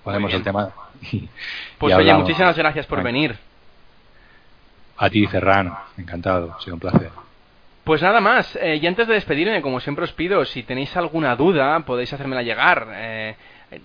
[0.03, 0.69] ponemos el tema.
[1.77, 3.37] pues oye, muchísimas gracias por venir.
[4.97, 7.09] A ti, Ferran, encantado, ha sido un placer.
[7.85, 11.35] Pues nada más, eh, y antes de despedirme, como siempre os pido, si tenéis alguna
[11.35, 12.87] duda, podéis hacérmela llegar.
[12.91, 13.35] Eh,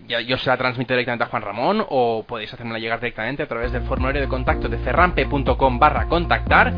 [0.07, 3.47] yo, yo, se la transmito directamente a Juan Ramón o podéis hacérmela llegar directamente a
[3.47, 6.73] través del formulario de contacto de ferrampe.com barra contactar.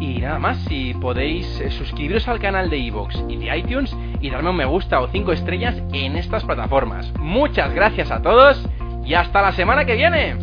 [0.00, 4.30] Y nada más, si podéis eh, suscribiros al canal de iVoox y de iTunes y
[4.30, 7.12] darme un me gusta o 5 estrellas en estas plataformas.
[7.18, 8.64] Muchas gracias a todos
[9.04, 10.36] y hasta la semana que viene.